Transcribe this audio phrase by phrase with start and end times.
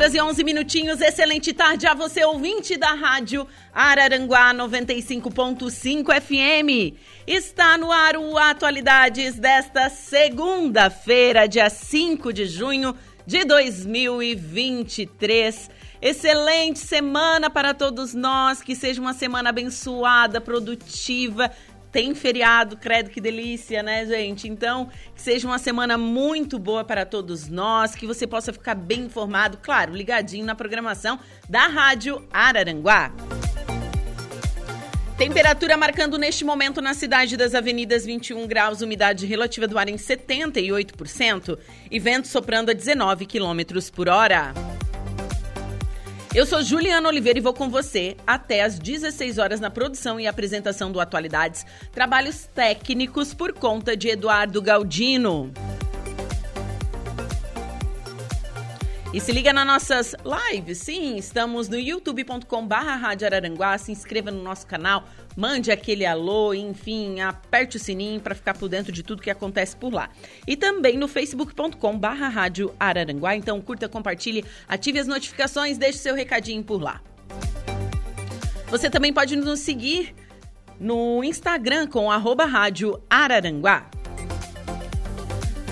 [0.00, 1.02] Horas e onze minutinhos.
[1.02, 6.96] Excelente tarde a você, ouvinte da rádio Araranguá 95.5 FM.
[7.26, 15.70] Está no ar o Atualidades desta segunda-feira, dia 5 de junho de 2023.
[16.00, 21.50] Excelente semana para todos nós, que seja uma semana abençoada, produtiva,
[21.92, 24.48] tem feriado, credo que delícia, né, gente?
[24.48, 29.02] Então, que seja uma semana muito boa para todos nós, que você possa ficar bem
[29.02, 31.18] informado, claro, ligadinho na programação
[31.48, 33.12] da Rádio Araranguá.
[35.20, 39.96] Temperatura marcando neste momento na cidade das avenidas 21 graus, umidade relativa do ar em
[39.96, 41.58] 78%
[41.90, 44.54] e vento soprando a 19 quilômetros por hora.
[46.32, 50.28] Eu sou Juliana Oliveira e vou com você até às 16 horas na produção e
[50.28, 55.52] apresentação do Atualidades, trabalhos técnicos por conta de Eduardo Galdino.
[59.12, 62.68] E se liga nas nossas lives, sim, estamos no youtube.com
[63.76, 65.02] se inscreva no nosso canal,
[65.36, 69.74] mande aquele alô, enfim, aperte o sininho para ficar por dentro de tudo que acontece
[69.74, 70.10] por lá.
[70.46, 72.00] E também no facebook.com
[73.34, 77.00] então curta, compartilhe, ative as notificações, deixe seu recadinho por lá.
[78.68, 80.14] Você também pode nos seguir
[80.78, 83.90] no Instagram com arroba Rádio Araranguá.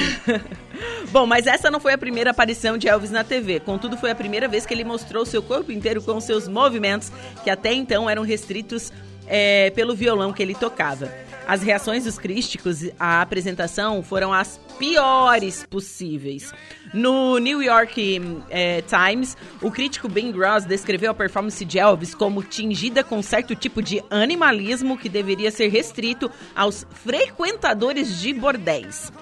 [1.10, 3.60] Bom, mas essa não foi a primeira aparição de Elvis na TV.
[3.60, 7.12] Contudo, foi a primeira vez que ele mostrou seu corpo inteiro com seus movimentos,
[7.42, 8.92] que até então eram restritos
[9.26, 11.12] é, pelo violão que ele tocava.
[11.46, 16.52] As reações dos críticos à apresentação foram as piores possíveis.
[16.92, 22.42] No New York é, Times, o crítico Ben Gross descreveu a performance de Elvis como
[22.42, 29.12] tingida com certo tipo de animalismo que deveria ser restrito aos frequentadores de bordéis.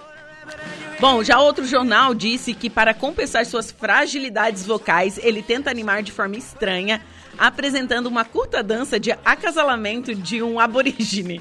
[1.00, 6.12] Bom, já outro jornal disse que para compensar suas fragilidades vocais, ele tenta animar de
[6.12, 7.02] forma estranha,
[7.36, 11.40] apresentando uma curta dança de acasalamento de um aborígene.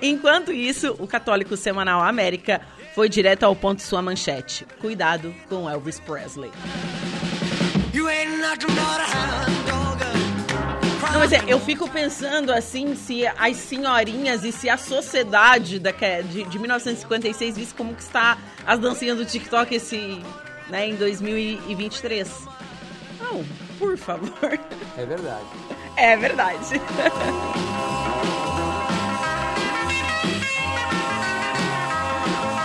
[0.00, 2.60] Enquanto isso, o católico semanal América
[2.94, 4.66] foi direto ao ponto sua manchete.
[4.80, 6.50] Cuidado com Elvis Presley.
[11.12, 15.90] Não, mas é, eu fico pensando assim, se as senhorinhas e se a sociedade da,
[15.90, 20.20] de, de 1956 visse como que está as dancinhas do TikTok esse,
[20.68, 22.28] né, em 2023.
[23.18, 23.44] Não,
[23.78, 24.58] por favor.
[24.98, 25.46] É verdade.
[25.96, 26.80] É verdade.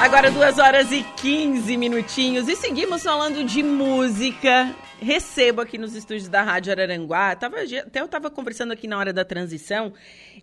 [0.01, 4.75] Agora duas horas e 15 minutinhos e seguimos falando de música.
[4.99, 7.35] Recebo aqui nos estúdios da Rádio Araranguá.
[7.35, 9.93] Tava, até eu estava conversando aqui na hora da transição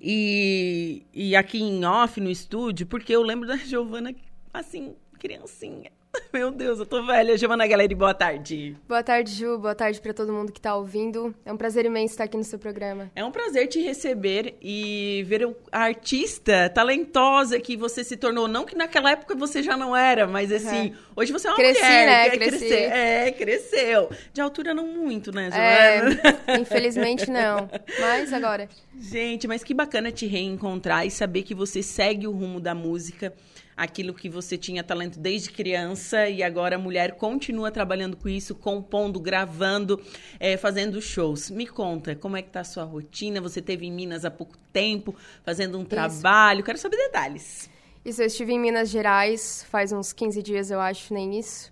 [0.00, 4.14] e, e aqui em off no estúdio, porque eu lembro da Giovana,
[4.54, 5.90] assim, criancinha.
[6.32, 7.36] Meu Deus, eu tô velha.
[7.36, 8.76] Giovana Galeri, boa tarde.
[8.88, 9.58] Boa tarde, Ju.
[9.58, 11.34] Boa tarde para todo mundo que tá ouvindo.
[11.44, 13.10] É um prazer imenso estar aqui no seu programa.
[13.14, 18.48] É um prazer te receber e ver a artista talentosa que você se tornou.
[18.48, 20.96] Não que naquela época você já não era, mas assim, uhum.
[21.16, 22.06] hoje você é uma Cresci, mulher.
[22.06, 22.30] Né?
[22.30, 22.58] Cresci.
[22.58, 22.92] crescer.
[22.92, 24.10] É, cresceu.
[24.32, 26.38] De altura não muito, né, Giovana?
[26.46, 27.68] É, infelizmente não.
[28.00, 28.68] Mas agora.
[28.98, 33.32] Gente, mas que bacana te reencontrar e saber que você segue o rumo da música
[33.78, 38.52] aquilo que você tinha talento desde criança e agora a mulher continua trabalhando com isso,
[38.52, 40.02] compondo, gravando,
[40.40, 41.48] é, fazendo shows.
[41.48, 43.40] Me conta, como é que tá a sua rotina?
[43.40, 45.14] Você teve em Minas há pouco tempo,
[45.44, 45.90] fazendo um isso.
[45.90, 46.64] trabalho.
[46.64, 47.70] Quero saber detalhes.
[48.04, 51.70] Isso, eu estive em Minas Gerais faz uns 15 dias, eu acho, nem isso.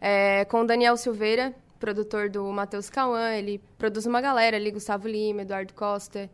[0.00, 3.32] É, com o Daniel Silveira, produtor do Matheus Cauã.
[3.32, 6.30] Ele produz uma galera ali, Gustavo Lima, Eduardo Costa.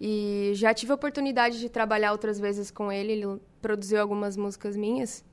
[0.00, 3.12] E já tive a oportunidade de trabalhar outras vezes com ele.
[3.12, 5.24] Ele produziu algumas músicas minhas.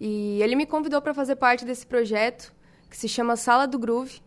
[0.00, 2.52] E ele me convidou para fazer parte desse projeto
[2.90, 4.20] que se chama Sala do Groove,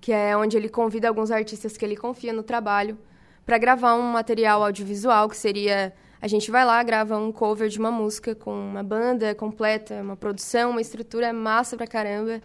[0.00, 2.98] que é onde ele convida alguns artistas que ele confia no trabalho
[3.44, 5.92] para gravar um material audiovisual, que seria
[6.24, 10.16] a gente vai lá, grava um cover de uma música com uma banda completa, uma
[10.16, 12.40] produção, uma estrutura massa pra caramba.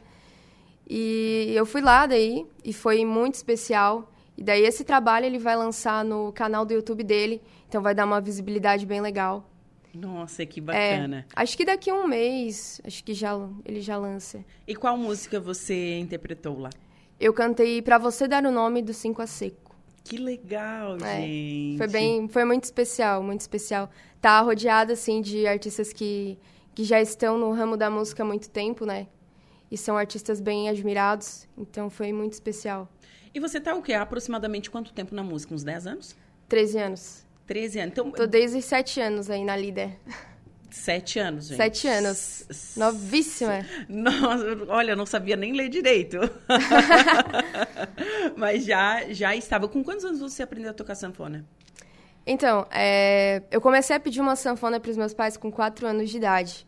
[0.86, 4.12] E eu fui lá daí e foi muito especial.
[4.40, 8.06] E daí esse trabalho ele vai lançar no canal do YouTube dele, então vai dar
[8.06, 9.46] uma visibilidade bem legal.
[9.94, 11.26] Nossa, que bacana.
[11.36, 14.46] É, acho que daqui a um mês, acho que já ele já lança.
[14.66, 16.70] E qual música você interpretou lá?
[17.20, 19.76] Eu cantei Pra Você Dar o Nome do Cinco a Seco.
[20.06, 21.78] Que legal, é, gente.
[21.78, 23.90] Foi bem, foi muito especial, muito especial.
[24.22, 26.40] Tá rodeada assim de artistas que
[26.74, 29.08] que já estão no ramo da música há muito tempo, né?
[29.70, 32.88] E são artistas bem admirados, então foi muito especial.
[33.34, 33.94] E você tá o quê?
[33.94, 35.54] Há aproximadamente quanto tempo na música?
[35.54, 36.16] Uns 10 anos?
[36.48, 37.26] 13 anos.
[37.46, 37.92] 13 anos.
[37.92, 39.98] Então, Tô desde os 7 anos aí na líder.
[40.72, 41.58] Sete anos, gente.
[41.58, 42.76] Sete anos.
[42.78, 43.66] Novíssima.
[43.90, 46.18] Nossa, olha, eu não sabia nem ler direito.
[48.38, 49.68] Mas já, já estava.
[49.68, 51.44] Com quantos anos você aprendeu a tocar sanfona?
[52.26, 56.10] Então, é, eu comecei a pedir uma sanfona para os meus pais com quatro anos
[56.10, 56.68] de idade.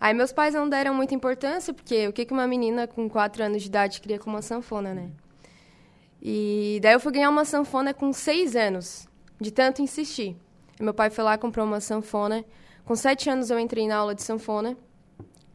[0.00, 3.44] Aí meus pais não deram muita importância, porque o que, que uma menina com quatro
[3.44, 5.10] anos de idade queria com uma sanfona, né?
[6.24, 9.08] E daí eu fui ganhar uma sanfona com seis anos
[9.40, 10.36] de tanto insistir.
[10.78, 12.44] Meu pai foi lá comprou uma sanfona.
[12.84, 14.76] Com sete anos eu entrei na aula de sanfona.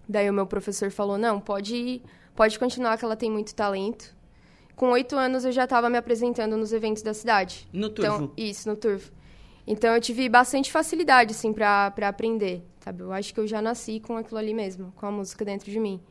[0.08, 2.02] Daí o meu professor falou: não, pode
[2.36, 4.14] pode continuar, que ela tem muito talento.
[4.76, 7.68] Com oito anos eu já estava me apresentando nos eventos da cidade.
[7.72, 8.16] No Turvo?
[8.16, 9.10] Então, isso, no Turvo.
[9.66, 13.04] Então eu tive bastante facilidade, assim, para aprender, sabe?
[13.04, 15.80] Eu acho que eu já nasci com aquilo ali mesmo, com a música dentro de
[15.80, 16.02] mim.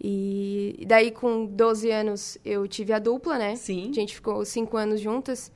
[0.00, 3.56] E daí, com 12 anos, eu tive a dupla, né?
[3.56, 3.90] Sim.
[3.90, 5.50] A gente ficou cinco anos juntas.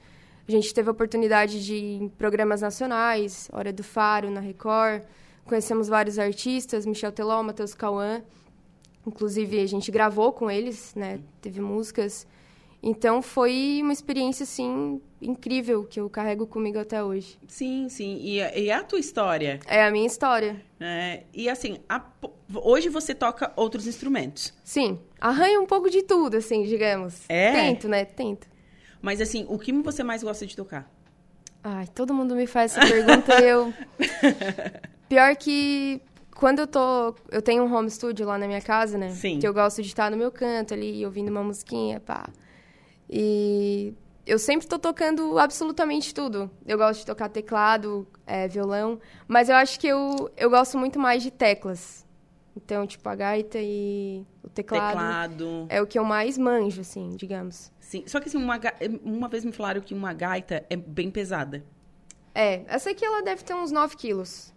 [0.46, 5.02] A gente teve a oportunidade de ir em programas nacionais, Hora do Faro, na Record.
[5.44, 8.22] Conhecemos vários artistas, Michel Teló, Matheus Cauã.
[9.06, 11.20] Inclusive, a gente gravou com eles, né?
[11.40, 12.26] Teve músicas.
[12.82, 17.38] Então, foi uma experiência, assim, incrível, que eu carrego comigo até hoje.
[17.46, 18.18] Sim, sim.
[18.20, 19.60] E, e é a tua história?
[19.66, 20.60] É a minha história.
[20.80, 22.04] É, e, assim, a,
[22.54, 24.52] hoje você toca outros instrumentos?
[24.64, 24.98] Sim.
[25.20, 27.24] Arranho um pouco de tudo, assim, digamos.
[27.28, 27.52] É?
[27.52, 28.04] Tento, né?
[28.04, 28.46] Tento.
[29.00, 30.90] Mas assim, o que você mais gosta de tocar?
[31.64, 33.72] Ai, todo mundo me faz essa pergunta eu.
[35.08, 36.00] Pior que
[36.34, 37.14] quando eu tô.
[37.30, 39.10] Eu tenho um home studio lá na minha casa, né?
[39.10, 39.38] Sim.
[39.38, 42.28] Que eu gosto de estar no meu canto ali, ouvindo uma musiquinha, pá.
[43.08, 43.94] E
[44.26, 46.50] eu sempre tô tocando absolutamente tudo.
[46.66, 50.98] Eu gosto de tocar teclado, é, violão, mas eu acho que eu, eu gosto muito
[50.98, 52.06] mais de teclas.
[52.56, 55.66] Então, tipo, a gaita e o teclado, teclado.
[55.70, 57.72] é o que eu mais manjo, assim, digamos.
[57.80, 58.04] Sim.
[58.06, 58.60] Só que assim, uma,
[59.02, 61.64] uma vez me falaram que uma gaita é bem pesada.
[62.34, 64.52] É, essa aqui ela deve ter uns 9 quilos.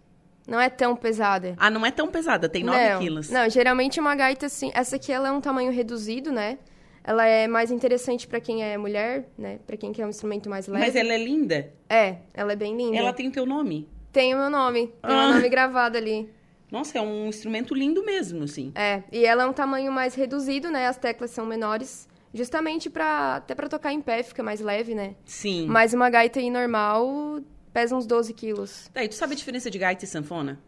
[0.46, 1.54] Não é tão pesada.
[1.56, 3.30] Ah, não é tão pesada, tem 9 não, quilos.
[3.30, 4.70] Não, geralmente uma gaita, assim.
[4.74, 6.58] Essa aqui ela é um tamanho reduzido, né?
[7.02, 9.58] Ela é mais interessante para quem é mulher, né?
[9.66, 10.84] Para quem quer um instrumento mais leve.
[10.84, 11.72] Mas ela é linda?
[11.88, 12.96] É, ela é bem linda.
[12.96, 13.88] Ela tem o teu nome?
[14.12, 14.86] Tem o meu nome.
[14.86, 15.26] Tem ah.
[15.26, 16.28] meu nome gravado ali.
[16.76, 18.70] Nossa, é um instrumento lindo mesmo, assim.
[18.74, 20.86] É, e ela é um tamanho mais reduzido, né?
[20.86, 25.14] As teclas são menores, justamente para até para tocar em pé fica mais leve, né?
[25.24, 25.66] Sim.
[25.68, 27.40] Mas uma gaita aí normal
[27.72, 28.90] pesa uns 12 quilos.
[28.92, 30.60] Daí, tu sabe a diferença de gaita e sanfona?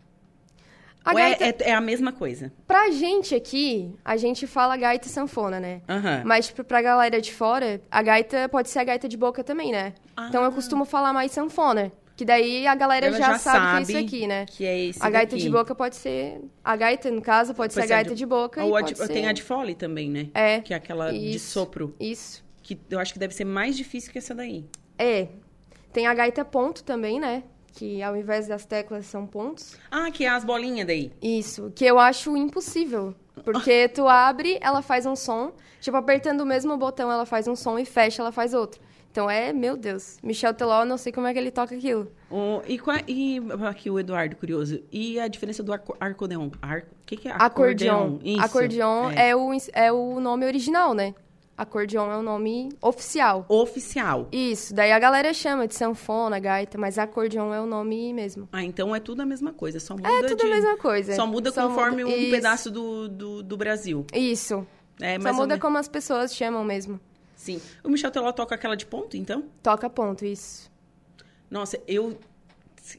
[1.04, 2.50] A é- gaita, é, é a mesma coisa?
[2.66, 5.82] pra gente aqui, a gente fala gaita e sanfona, né?
[5.86, 6.22] Aham.
[6.24, 9.72] Mas tipo, pra galera de fora, a gaita pode ser a gaita de boca também,
[9.72, 9.92] né?
[10.28, 11.92] Então eu costumo falar mais sanfona.
[12.18, 13.06] Que daí a galera.
[13.06, 14.44] Ela já, sabe, que é isso aqui, né?
[14.46, 15.42] Que é esse A gaita daqui.
[15.44, 16.40] de boca pode ser.
[16.64, 18.64] A gaita, no caso, pode, ser a gaita de, boca.
[18.64, 19.12] Ou a de- pode ser...
[19.12, 20.26] tem a de fole também, né?
[20.34, 20.60] É.
[20.60, 21.52] Que é aquela de Isso.
[21.52, 21.94] sopro.
[22.00, 22.44] Isso.
[22.60, 24.64] Que eu acho que deve ser mais difícil que essa daí.
[24.98, 25.28] É.
[25.92, 27.44] Tem a gaita ponto também, né?
[27.72, 29.76] Que ao invés das teclas são pontos.
[29.88, 31.12] Ah, que é as bolinhas daí.
[31.22, 31.72] Isso.
[31.72, 33.14] Que eu acho impossível.
[33.44, 35.52] Porque tu abre, ela faz um som.
[35.80, 38.80] Tipo, apertando o mesmo botão, ela faz um som e fecha, ela faz outro.
[39.10, 40.18] Então é, meu Deus.
[40.22, 42.10] Michel Teló, não sei como é que ele toca aquilo.
[42.30, 44.80] O- e, qual- e aqui o Eduardo, curioso.
[44.92, 46.50] E a diferença do arco, arcodeon?
[46.62, 48.18] Ar, o que, que é Acordeon.
[48.22, 49.34] Isso, Acordeon é.
[49.34, 51.14] o, ins- é o nome original, né?
[51.56, 53.44] Acordeon é o nome oficial.
[53.48, 54.28] Oficial.
[54.30, 58.48] Isso, daí a galera chama de sanfona, gaita, mas acordeon é o nome mesmo.
[58.52, 59.80] Ah, então é tudo a mesma coisa.
[59.80, 61.14] Só muda É tudo de- a mesma coisa.
[61.14, 62.30] Só muda Só conforme muda- um isso.
[62.30, 64.06] pedaço do, do, do Brasil.
[64.14, 64.64] Isso.
[65.00, 67.00] É, Só muda como as pessoas chamam mesmo.
[67.38, 67.62] Sim.
[67.85, 69.45] O Michel Teló toca aquela de ponto, então?
[69.62, 70.68] Toca ponto, isso.
[71.49, 72.18] Nossa, eu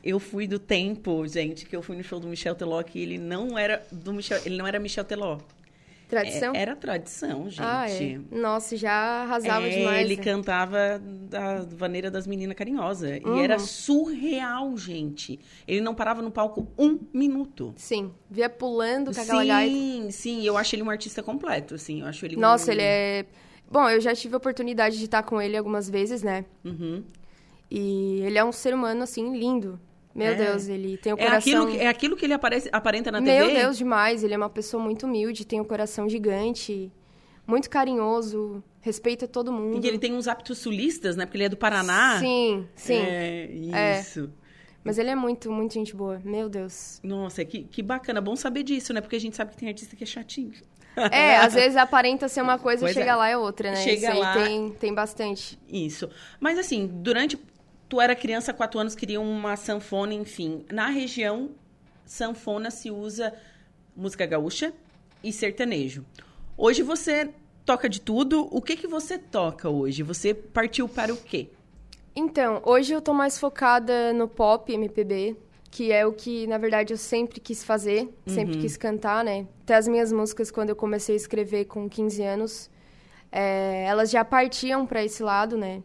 [0.01, 3.17] eu fui do tempo, gente, que eu fui no show do Michel Teló que ele
[3.17, 5.39] não era do Michel, ele não era Michel Teló.
[6.07, 6.55] Tradição?
[6.55, 7.61] É- era tradição, gente.
[7.61, 8.19] Ah, é.
[8.31, 10.05] Nossa, já arrasava É, demais.
[10.05, 10.23] ele né?
[10.23, 13.19] cantava da vaneira das meninas carinhosa.
[13.25, 13.37] Uhum.
[13.37, 15.37] E era surreal, gente.
[15.67, 17.73] Ele não parava no palco um minuto.
[17.75, 19.75] Sim, via pulando com aquela gaita.
[19.75, 20.45] Sim, sim.
[20.45, 21.99] Eu acho ele um artista completo, assim.
[22.01, 22.73] Eu acho ele Nossa, um...
[22.73, 23.25] ele é...
[23.71, 26.45] Bom, eu já tive a oportunidade de estar com ele algumas vezes, né?
[26.65, 27.03] Uhum.
[27.69, 29.79] E ele é um ser humano, assim, lindo.
[30.15, 30.33] Meu É.
[30.35, 31.37] Deus, ele tem o É coração...
[31.63, 33.31] aquilo, que- é aquilo que ele aparece, aparenta na TV?
[33.45, 34.23] Meu Deus, demais.
[34.23, 36.91] Ele é uma pessoa muito humilde, tem um coração gigante,
[37.45, 39.85] muito carinhoso, respeita todo mundo.
[39.85, 41.25] E ele tem uns hábitos sulistas, né?
[41.25, 42.19] Porque ele é do Paraná.
[42.19, 42.95] Sim, sim.
[42.95, 43.99] É, É.
[44.01, 44.31] isso.
[44.83, 46.19] Mas ele é muito, muito gente boa.
[46.25, 46.99] Meu Deus.
[47.03, 48.19] Nossa, que, que bacana.
[48.19, 49.01] Bom saber disso, né?
[49.01, 50.53] Porque a gente sabe que tem artista que é chatinho.
[51.11, 53.15] É, às vezes aparenta ser uma coisa e chega é.
[53.15, 53.77] lá é outra, né?
[53.77, 55.57] Chega Isso aí lá- tem, tem bastante.
[55.67, 56.09] Isso.
[56.39, 57.37] Mas assim, durante.
[57.87, 60.63] Tu era criança, quatro anos, queria uma sanfona, enfim.
[60.71, 61.49] Na região,
[62.05, 63.33] sanfona se usa
[63.95, 64.73] música gaúcha
[65.23, 66.05] e sertanejo.
[66.55, 67.29] Hoje você
[67.65, 68.47] toca de tudo.
[68.51, 70.03] O que que você toca hoje?
[70.03, 71.49] Você partiu para o quê?
[72.15, 75.35] Então, hoje eu tô mais focada no pop MPB,
[75.71, 78.61] que é o que, na verdade, eu sempre quis fazer, sempre Uhum.
[78.61, 79.45] quis cantar, né?
[79.61, 82.69] Até as minhas músicas, quando eu comecei a escrever com 15 anos,
[83.31, 85.83] é, elas já partiam para esse lado, né?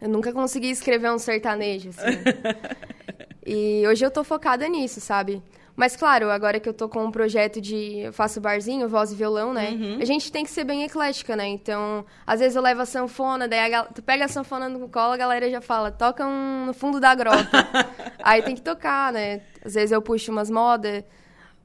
[0.00, 2.02] Eu nunca consegui escrever um sertanejo, assim.
[3.46, 5.42] e hoje eu tô focada nisso, sabe?
[5.76, 7.98] Mas claro, agora que eu tô com um projeto de.
[8.00, 9.70] Eu faço barzinho, voz e violão, né?
[9.70, 9.98] Uhum.
[10.00, 11.46] A gente tem que ser bem eclética, né?
[11.48, 15.12] Então, às vezes eu levo a sanfona, daí a tu pega a sanfona no colo,
[15.12, 17.48] a galera já fala, toca um no fundo da grota.
[18.22, 19.40] Aí tem que tocar, né?
[19.64, 21.02] Às vezes eu puxo umas modas,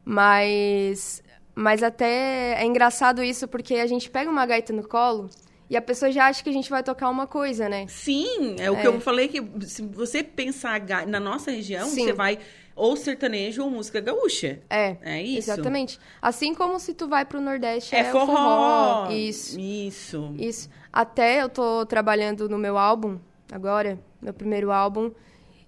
[0.04, 1.22] mas.
[1.54, 5.30] Mas até é engraçado isso, porque a gente pega uma gaita no colo
[5.70, 7.86] e a pessoa já acha que a gente vai tocar uma coisa, né?
[7.90, 8.88] Sim, é o que É.
[8.88, 12.06] eu falei que se você pensar na nossa região, Sim.
[12.06, 12.40] você vai
[12.80, 14.60] ou sertanejo ou música gaúcha.
[14.70, 14.98] É.
[15.02, 15.52] É isso.
[15.52, 16.00] Exatamente.
[16.22, 19.10] Assim como se tu vai pro Nordeste, É, é, o forró.
[19.12, 19.60] Isso.
[19.60, 20.34] Isso.
[20.38, 20.70] Isso.
[20.92, 23.20] Até eu tô trabalhando no meu álbum
[23.52, 25.12] agora, meu primeiro álbum,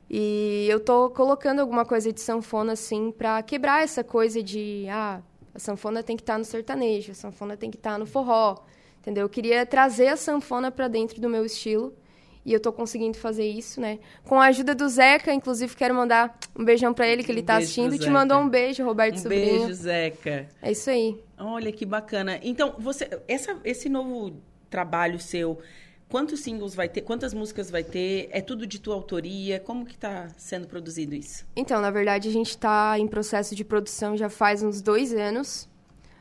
[0.09, 5.21] e eu tô colocando alguma coisa de sanfona assim pra quebrar essa coisa de ah,
[5.53, 8.63] a sanfona tem que estar no sertanejo, a sanfona tem que estar no forró,
[8.99, 9.23] entendeu?
[9.23, 11.93] Eu queria trazer a sanfona pra dentro do meu estilo.
[12.43, 13.99] E eu tô conseguindo fazer isso, né?
[14.23, 17.45] Com a ajuda do Zeca, inclusive quero mandar um beijão pra ele, que ele Um
[17.45, 17.97] tá assistindo.
[17.97, 19.59] Te mandou um beijo, Roberto Um Sobrinho.
[19.59, 20.47] beijo, Zeca.
[20.61, 21.23] É isso aí.
[21.37, 22.39] Olha que bacana.
[22.41, 24.33] Então, você, essa, esse novo
[24.71, 25.59] trabalho seu,
[26.09, 27.01] quantos singles vai ter?
[27.01, 28.27] Quantas músicas vai ter?
[28.31, 29.59] É tudo de tua autoria?
[29.59, 31.45] Como que tá sendo produzido isso?
[31.55, 35.69] Então, na verdade, a gente tá em processo de produção já faz uns dois anos.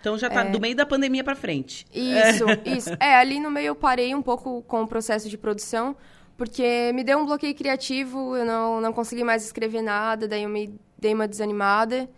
[0.00, 1.86] Então já tá do meio da pandemia pra frente.
[1.92, 2.90] Isso, isso.
[2.98, 5.94] É, ali no meio eu parei um pouco com o processo de produção,
[6.36, 10.48] porque me deu um bloqueio criativo, eu não, não consegui mais escrever nada, daí eu
[10.48, 12.08] me dei uma desanimada.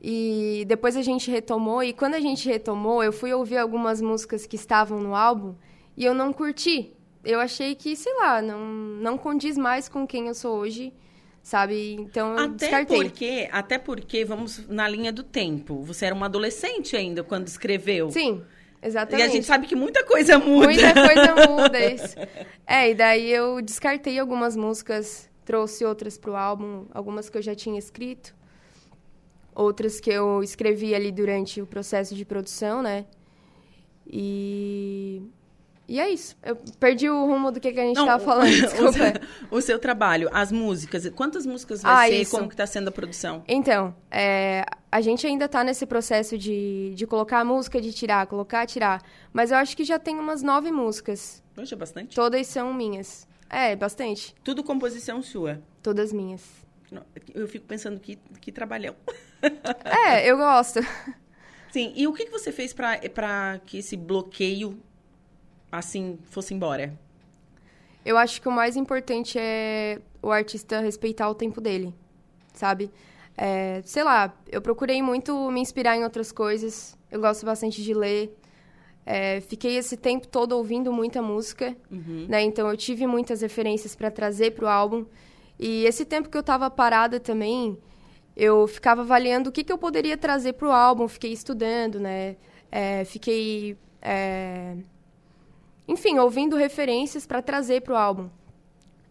[0.00, 4.46] E depois a gente retomou, e quando a gente retomou, eu fui ouvir algumas músicas
[4.46, 5.54] que estavam no álbum
[5.96, 6.92] e eu não curti.
[7.24, 10.92] Eu achei que, sei lá, não, não condiz mais com quem eu sou hoje,
[11.46, 11.94] sabe?
[11.94, 13.02] Então eu Até descartei.
[13.04, 15.80] porque, até porque, vamos na linha do tempo.
[15.84, 18.10] Você era uma adolescente ainda quando escreveu.
[18.10, 18.42] Sim,
[18.82, 19.22] E exatamente.
[19.24, 20.66] a gente sabe que muita coisa muda.
[20.66, 22.16] Muita coisa muda, isso.
[22.66, 27.54] É, e daí eu descartei algumas músicas, trouxe outras pro álbum, algumas que eu já
[27.54, 28.34] tinha escrito.
[29.54, 33.06] outras que eu escrevi ali durante o processo de produção, né?
[34.04, 35.22] E
[35.88, 36.36] e é isso.
[36.42, 38.46] Eu perdi o rumo do que, que a gente estava falando.
[38.76, 39.12] O seu,
[39.50, 41.08] o seu, trabalho, as músicas.
[41.10, 42.22] Quantas músicas vai ah, ser?
[42.22, 42.30] Isso.
[42.30, 43.44] Como que está sendo a produção?
[43.46, 48.26] Então, é, a gente ainda está nesse processo de, de colocar a música, de tirar,
[48.26, 49.02] colocar, tirar.
[49.32, 51.42] Mas eu acho que já tem umas nove músicas.
[51.56, 52.14] Hoje é bastante?
[52.14, 53.26] Todas são minhas.
[53.48, 54.34] É, bastante.
[54.42, 55.62] Tudo composição sua?
[55.82, 56.42] Todas minhas.
[57.34, 58.94] Eu fico pensando que, que trabalhão.
[59.84, 60.80] é, eu gosto.
[61.70, 64.80] Sim, e o que, que você fez para que esse bloqueio
[65.70, 66.92] assim fosse embora?
[68.04, 71.92] Eu acho que o mais importante é o artista respeitar o tempo dele,
[72.54, 72.90] sabe?
[73.36, 76.96] É, sei lá, eu procurei muito me inspirar em outras coisas.
[77.10, 78.36] Eu gosto bastante de ler.
[79.04, 82.26] É, fiquei esse tempo todo ouvindo muita música, uhum.
[82.28, 82.42] né?
[82.42, 85.04] Então eu tive muitas referências para trazer para o álbum.
[85.58, 87.78] E esse tempo que eu estava parada também,
[88.36, 91.06] eu ficava avaliando o que, que eu poderia trazer para o álbum.
[91.06, 92.36] Fiquei estudando, né?
[92.70, 94.76] É, fiquei é,
[95.88, 98.28] enfim, ouvindo referências para trazer para o álbum.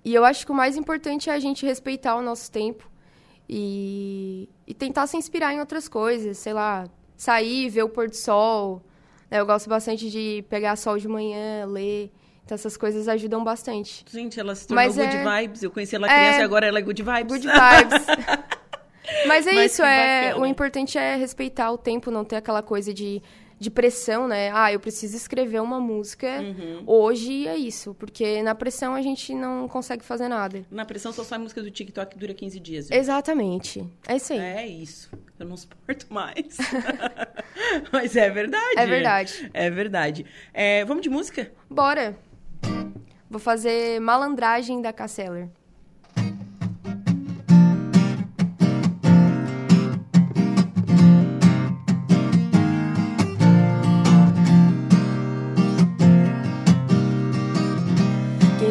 [0.03, 2.89] E eu acho que o mais importante é a gente respeitar o nosso tempo
[3.50, 8.15] e, e tentar se inspirar em outras coisas, sei lá, sair, ver o pôr do
[8.15, 8.84] sol.
[9.32, 9.39] Né?
[9.39, 12.12] Eu gosto bastante de pegar sol de manhã, ler.
[12.44, 14.05] Então essas coisas ajudam bastante.
[14.08, 15.41] Gente, ela se tornou Mas good é...
[15.41, 15.63] vibes.
[15.63, 16.41] Eu conheci ela criança é...
[16.41, 17.27] e agora ela é good vibes.
[17.27, 18.05] Good vibes.
[19.27, 22.94] Mas é Mas isso, é o importante é respeitar o tempo, não ter aquela coisa
[22.94, 23.22] de
[23.59, 24.51] de pressão, né?
[24.53, 26.83] Ah, eu preciso escrever uma música uhum.
[26.85, 27.93] hoje e é isso.
[27.93, 30.65] Porque na pressão a gente não consegue fazer nada.
[30.69, 32.89] Na pressão só sai música do TikTok que dura 15 dias.
[32.89, 32.97] Viu?
[32.97, 33.88] Exatamente.
[34.07, 34.39] É isso aí.
[34.39, 35.09] É isso.
[35.39, 36.57] Eu não suporto mais.
[37.91, 38.77] Mas é verdade.
[38.77, 39.51] É verdade.
[39.53, 40.25] É verdade.
[40.53, 41.51] É, vamos de música?
[41.69, 42.17] Bora.
[43.29, 45.50] Vou fazer Malandragem da Casseller.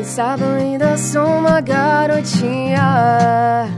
[0.05, 3.69] Sabe, ainda sou uma garotinha.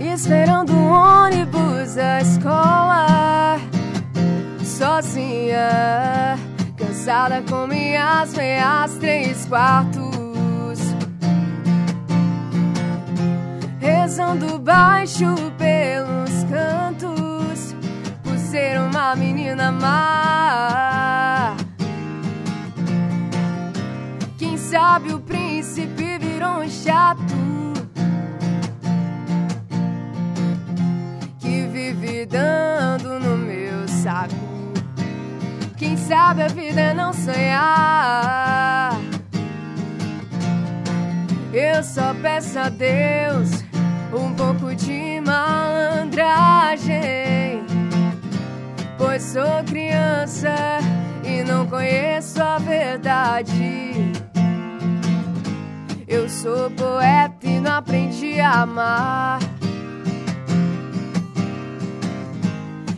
[0.00, 3.58] Esperando o ônibus da escola,
[4.62, 6.38] sozinha,
[6.76, 10.04] cansada com minhas meias três quartos.
[13.80, 17.74] Rezando baixo pelos cantos,
[18.22, 21.56] por ser uma menina má.
[24.74, 27.22] Sabe o príncipe virou um chato
[31.38, 34.34] que vive dando no meu saco.
[35.76, 38.98] Quem sabe a vida é não sonhar.
[41.52, 43.62] Eu só peço a Deus
[44.12, 47.64] um pouco de malandragem,
[48.98, 50.80] pois sou criança
[51.22, 54.23] e não conheço a verdade.
[56.06, 59.38] Eu sou poeta e não aprendi a amar.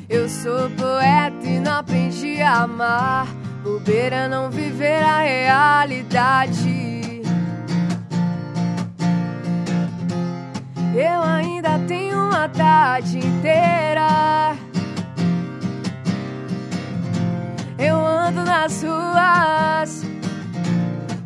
[0.09, 3.29] Eu sou poeta e não aprendi a amar.
[3.63, 7.23] Bobeira não viver a realidade.
[10.93, 14.57] Eu ainda tenho uma tarde inteira.
[17.79, 20.05] Eu ando nas ruas,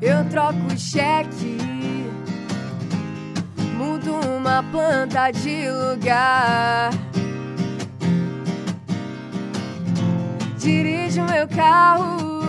[0.02, 1.69] eu troco cheque
[4.00, 6.90] mudo uma planta de lugar.
[10.58, 12.40] Dirijo meu carro,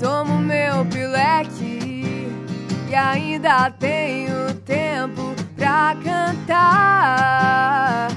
[0.00, 2.26] tomo meu pileque
[2.88, 8.08] e ainda tenho tempo pra cantar.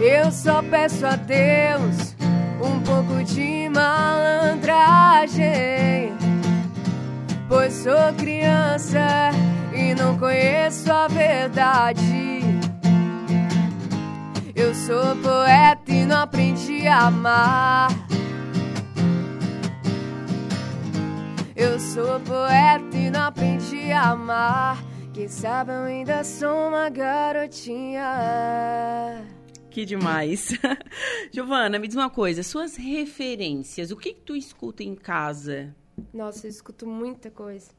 [0.00, 2.14] Eu só peço a Deus
[2.60, 6.04] um pouco de malandragem
[7.54, 9.30] pois sou criança
[9.94, 12.40] não conheço a verdade.
[14.54, 17.90] Eu sou poeta e não aprendi a amar.
[21.56, 24.82] Eu sou poeta e não aprendi a amar.
[25.12, 28.02] Quem sabe eu ainda sou uma garotinha.
[29.70, 30.50] Que demais.
[31.32, 35.74] Giovana, me diz uma coisa, suas referências, o que, que tu escuta em casa?
[36.12, 37.70] Nossa, eu escuto muita coisa.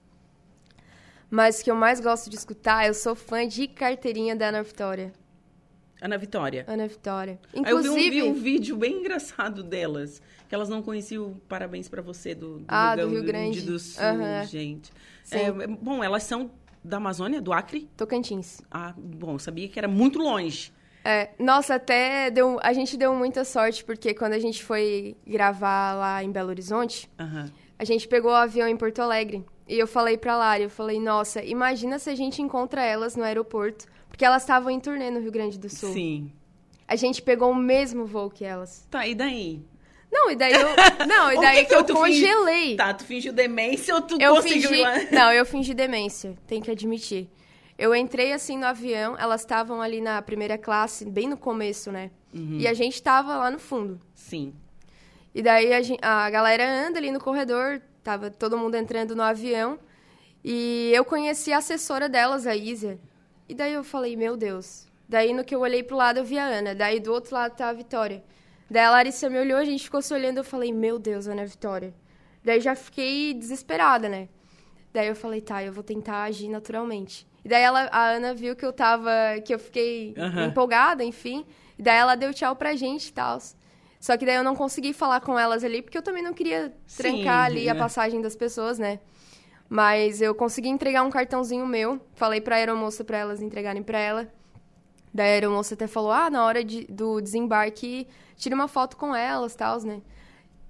[1.30, 4.64] Mas o que eu mais gosto de escutar, eu sou fã de carteirinha da Ana
[4.64, 5.14] Vitória.
[6.02, 6.66] Ana Vitória.
[6.68, 7.40] Ana Vitória.
[7.54, 11.88] Inclusive, eu vi um, vi um, vídeo bem engraçado delas, que elas não conheciam Parabéns
[11.88, 14.46] para você do, do, ah, do Rio Grande do Sul, uhum.
[14.46, 14.92] gente.
[15.32, 16.52] É, bom, elas são
[16.84, 17.90] Da Amazônia, do Acre?
[17.98, 18.62] Tocantins.
[18.70, 20.72] Ah, bom, sabia que era muito longe.
[21.04, 25.94] É, nossa, até deu, a gente deu muita sorte, porque quando a gente foi gravar
[25.94, 27.52] lá em Belo Horizonte, Aham.
[27.78, 29.46] A gente pegou o avião em Porto Alegre.
[29.68, 33.24] E eu falei pra Lari, eu falei, nossa, imagina se a gente encontra elas no
[33.24, 33.86] aeroporto.
[34.08, 35.92] Porque elas estavam em turnê no Rio Grande do Sul.
[35.92, 36.32] Sim.
[36.88, 38.88] A gente pegou o mesmo voo que elas.
[38.90, 39.60] Tá, e daí?
[40.12, 40.70] Não, e daí eu.
[41.06, 42.76] Não, e daí que que, eu tu fingi- congelei.
[42.78, 44.84] Tá, tu fingiu demência ou tu Eu conseguiu fingi.
[45.12, 47.28] Não, eu fingi demência, tem que admitir.
[47.78, 52.12] Eu entrei assim no avião, elas estavam ali na primeira classe, bem no começo, né?
[52.34, 52.58] Uhum.
[52.60, 54.00] E a gente tava lá no fundo.
[54.14, 54.54] Sim.
[55.36, 59.21] E daí a, gen- a galera anda ali no corredor, tava todo mundo entrando no
[59.21, 59.78] avião.
[60.43, 62.98] E eu conheci a assessora delas, a Isa.
[63.50, 64.88] E daí eu falei, meu Deus.
[65.10, 66.74] Daí no que eu olhei pro lado eu vi a Ana.
[66.74, 68.24] Daí do outro lado tá a Vitória.
[68.71, 71.45] Daí a Larissa me olhou, a gente ficou se olhando, eu falei, meu Deus, Ana
[71.45, 71.93] Vitória.
[72.43, 74.30] Daí já fiquei desesperada, né?
[74.93, 77.28] Daí eu falei, tá, eu vou tentar agir naturalmente.
[77.43, 79.12] E daí ela, a Ana viu que eu tava,
[79.45, 80.13] que eu fiquei
[80.48, 81.45] empolgada, enfim.
[81.78, 83.38] E daí ela deu tchau pra gente e tal.
[84.06, 86.72] Só que daí eu não consegui falar com elas ali, porque eu também não queria
[86.86, 87.80] Sim, trancar ali a né?
[87.80, 89.00] passagem das pessoas, né?
[89.68, 92.00] Mas eu consegui entregar um cartãozinho meu.
[92.13, 94.32] Falei pra aeromoça pra elas entregarem pra ela.
[95.12, 99.15] Daí a aeromoça até falou, ah, na hora de- do desembarque, tira uma foto com
[99.15, 100.00] elas e tal, né?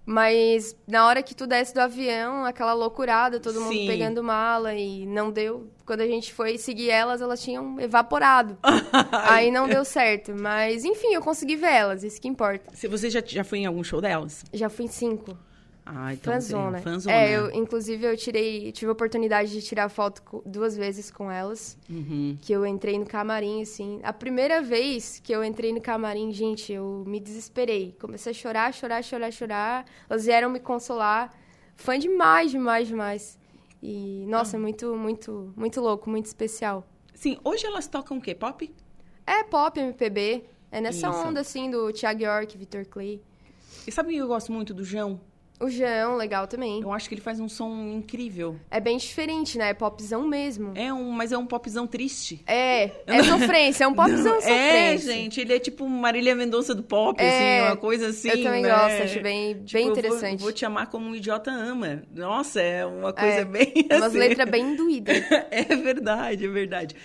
[0.05, 3.87] Mas na hora que tu desce do avião, aquela loucurada, todo mundo Sim.
[3.87, 5.67] pegando mala e não deu.
[5.85, 8.57] Quando a gente foi seguir elas, elas tinham evaporado.
[9.11, 10.33] Aí não deu certo.
[10.35, 12.75] Mas, enfim, eu consegui ver elas, isso que importa.
[12.75, 14.43] Se você já, já foi em algum show delas?
[14.53, 15.35] Já fui em cinco.
[15.85, 16.81] Ah, então tem, fanzona.
[17.15, 21.77] É, eu, inclusive eu tirei, tive a oportunidade de tirar foto duas vezes com elas,
[21.87, 22.37] Uhum.
[22.41, 23.99] que eu entrei no camarim, assim.
[24.01, 27.95] A primeira vez que eu entrei no camarim, gente, eu me desesperei.
[28.01, 29.85] Comecei a chorar, chorar, chorar, chorar.
[30.09, 31.31] Elas vieram me consolar.
[31.75, 33.37] Fã demais, demais, demais.
[33.83, 36.83] E, nossa, muito, muito, muito louco, muito especial.
[37.13, 38.33] Sim, hoje elas tocam o quê?
[38.33, 38.73] Pop?
[39.27, 40.45] É pop, MPB.
[40.71, 41.17] É nessa Isso.
[41.27, 43.21] onda, assim, do Thiago York, Victor Clay.
[43.85, 45.21] E sabe que eu gosto muito do João?
[45.57, 46.81] O João, legal também.
[46.81, 48.59] Eu acho que ele faz um som incrível.
[48.69, 49.69] É bem diferente, né?
[49.69, 50.73] É popzão mesmo.
[50.75, 52.43] É um, mas é um popzão triste.
[52.45, 54.49] É, é sofrência, é um popzão Não, sofrência.
[54.51, 58.29] É, gente, ele é tipo Marília Mendonça do pop, É, assim, uma coisa assim.
[58.29, 58.69] eu também né?
[58.69, 60.41] gosto, acho bem- Tipo, bem eu vou- interessante.
[60.41, 62.03] Vou, te amar como um idiota ama.
[62.13, 64.17] Nossa, é uma coisa É, bem Umas assim.
[64.17, 65.17] letras bem doídas.
[65.51, 66.95] É verdade, é verdade.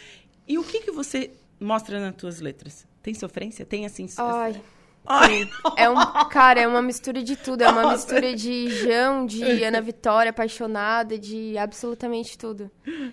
[0.48, 2.84] E o que que você mostra nas tuas letras?
[3.00, 3.64] Tem sofrência?
[3.64, 4.06] Tem assim...
[4.18, 4.60] Ai,
[5.06, 5.48] Ai.
[5.76, 5.94] é um...
[6.28, 7.62] Cara, é uma mistura de tudo.
[7.62, 7.96] É uma Nossa.
[7.96, 12.70] mistura de João, de Ana Vitória, apaixonada, de absolutamente tudo.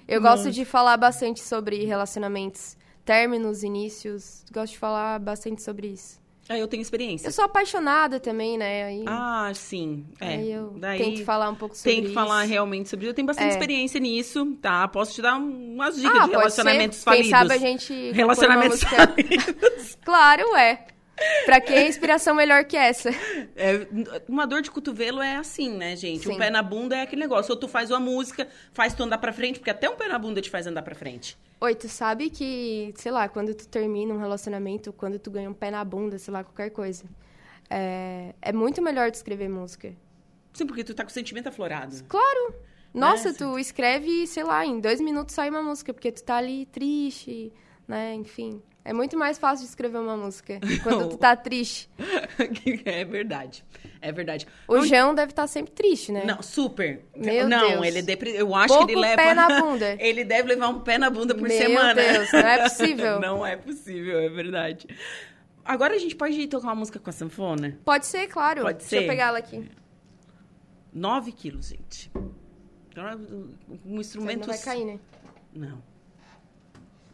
[0.07, 2.77] Eu gosto de falar bastante sobre relacionamentos.
[3.03, 4.43] Términos, inícios.
[4.51, 6.19] Gosto de falar bastante sobre isso.
[6.49, 7.27] Ah, eu tenho experiência.
[7.27, 8.83] Eu sou apaixonada também, né?
[8.85, 10.05] Aí, Ah, sim.
[10.19, 10.27] É.
[10.35, 12.13] aí eu Daí tento falar um pouco sobre tem que isso.
[12.13, 13.11] falar realmente sobre isso.
[13.11, 13.51] Eu tenho bastante É.
[13.51, 14.87] experiência nisso, tá?
[14.87, 17.03] Posso te dar um- umas dicas Ah, de relacionamentos ser.
[17.03, 17.29] falidos.
[17.29, 18.11] Quem sabe a gente...
[18.11, 19.97] Relacionamentos falidos.
[20.05, 20.85] Claro, é.
[21.45, 23.09] Pra que inspiração melhor que essa?
[23.55, 23.87] É,
[24.27, 26.27] uma dor de cotovelo é assim, né, gente?
[26.27, 26.37] O Sim.
[26.37, 27.51] pé na bunda é aquele negócio.
[27.53, 30.19] Ou tu faz uma música, faz tu andar pra frente, porque até um pé na
[30.19, 31.37] bunda te faz andar pra frente.
[31.59, 35.53] Oi, tu sabe que, sei lá, quando tu termina um relacionamento, quando tu ganha um
[35.53, 37.03] pé na bunda, sei lá, qualquer coisa,
[37.69, 39.91] é, é muito melhor tu escrever música.
[40.53, 41.95] Sim, porque tu tá com o sentimento aflorado.
[42.07, 42.53] Claro!
[42.93, 43.35] Nossa, Né?
[43.37, 47.51] tu escreve, sei lá, em dois minutos sai uma música, porque tu tá ali triste,
[47.87, 48.13] né?
[48.15, 48.61] Enfim.
[48.87, 51.89] É muito mais fácil de escrever uma música quando tu tá triste.
[52.85, 53.65] é verdade.
[53.99, 54.47] É verdade.
[54.65, 56.23] O João deve estar sempre triste, né?
[56.23, 57.01] Não, super.
[57.13, 57.85] Meu não, Deus.
[57.85, 58.33] ele é depre...
[58.33, 59.97] eu acho Pouco que ele leva pé na bunda.
[59.99, 61.93] ele deve levar um pé na bunda por Meu semana.
[61.95, 63.19] Deus, não é possível.
[63.19, 64.87] não é possível, é verdade.
[65.65, 67.77] Agora a gente pode ir tocar uma música com a sanfona?
[67.83, 68.61] Pode ser, claro.
[68.61, 69.07] Pode Deixa eu ser.
[69.09, 69.69] pegar ela aqui.
[70.93, 72.09] 9 quilos, gente.
[72.89, 74.39] Então, Um Isso aí instrumento.
[74.47, 74.97] não vai cair, né?
[75.53, 75.83] Não.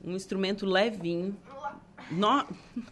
[0.05, 1.35] Um instrumento levinho.
[2.11, 2.45] No...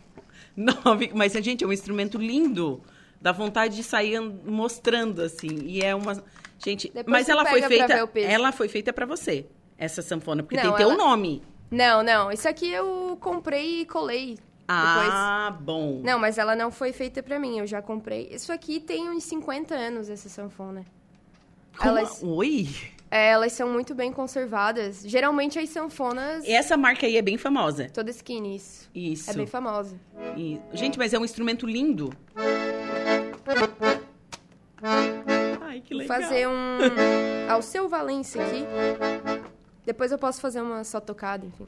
[0.55, 1.11] Nove...
[1.13, 2.81] Mas, gente, é um instrumento lindo.
[3.21, 5.59] Dá vontade de sair an- mostrando, assim.
[5.65, 6.23] E é uma.
[6.57, 8.09] Gente, Depois mas ela foi feita.
[8.19, 9.45] Ela foi feita pra você,
[9.77, 11.41] essa sanfona, porque Não, tem teu ela- nome.
[11.69, 12.31] Não, não.
[12.31, 14.37] Isso aqui eu comprei e colei.
[14.67, 16.01] Ah, bom.
[16.03, 18.27] Não, mas ela não foi feita pra mim, eu já comprei.
[18.31, 20.85] Isso aqui tem uns 50 anos, essa sanfona.
[21.77, 22.69] Como- Oi?
[23.11, 25.01] É, elas são muito bem conservadas.
[25.05, 26.43] Geralmente as sanfonas...
[26.47, 27.89] Essa marca aí é bem famosa.
[27.93, 28.89] Toda skinny, isso.
[28.95, 29.29] Isso.
[29.29, 29.99] É bem famosa.
[30.37, 32.11] E- Gente, mas é um instrumento lindo.
[35.61, 36.21] Ai, que Vou legal.
[36.21, 36.77] fazer um...
[37.49, 38.65] Ao seu Valência aqui.
[39.85, 41.67] Depois eu posso fazer uma só tocada, enfim.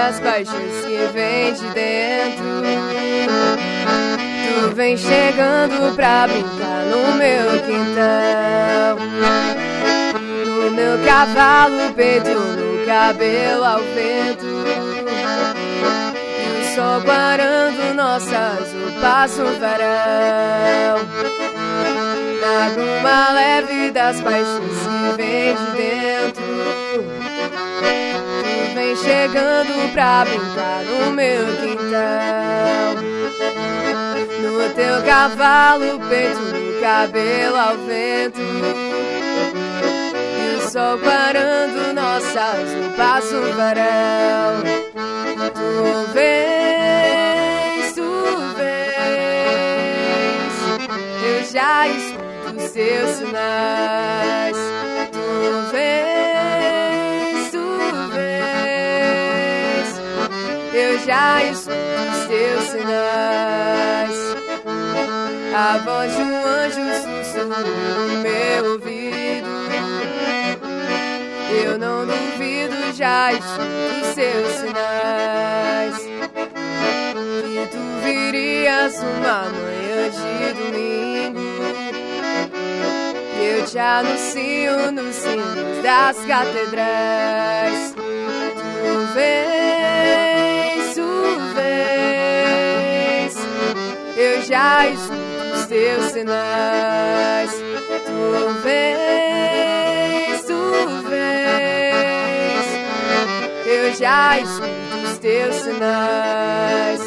[0.00, 2.44] Das paixões que vem de dentro.
[4.46, 8.96] Tu vem chegando pra brincar no meu quintal.
[10.62, 14.46] No meu cavalo, peito no cabelo ao vento.
[16.38, 20.96] E o sol parando nossas roupas no verão.
[22.40, 26.50] Na bruma leve das paixões que vem de dentro.
[28.90, 32.96] Vem chegando pra brincar no meu quintal.
[34.42, 38.40] No teu cavalo, peito no cabelo ao vento.
[40.40, 44.64] E o sol parando nossas roupas no verão.
[45.54, 48.10] Tu vens, tu
[48.56, 49.72] vens.
[51.22, 54.56] Eu já escuto os teus sinais.
[60.72, 64.16] Eu já escuto os teus sinais.
[65.54, 69.48] A voz de um anjo sussurra no meu ouvido.
[71.62, 75.96] Eu não duvido, já escuto os seus sinais.
[77.42, 81.40] Que tu virias uma manhã de domingo.
[83.42, 87.94] Eu te anuncio nos sinos das catedrais.
[87.96, 89.79] Tu vens,
[94.52, 97.52] Escuto os teus sinais.
[97.52, 100.72] Tu vens, tu
[101.08, 102.66] vens.
[103.64, 107.00] Eu já escuto os teus sinais.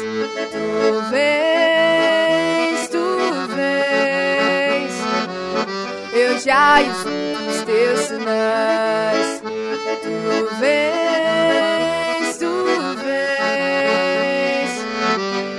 [0.52, 3.18] Tu vens, tu
[3.54, 4.94] vens.
[6.14, 9.42] Eu já escuto os teus sinais.
[10.02, 12.64] Tu vens, tu
[13.04, 14.72] vens.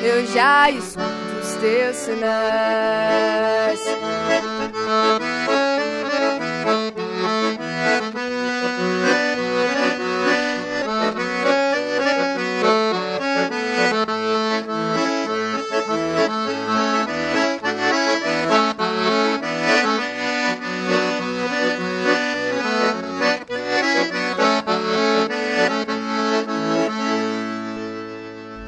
[0.04, 3.80] Eu já escuto os teus sinais.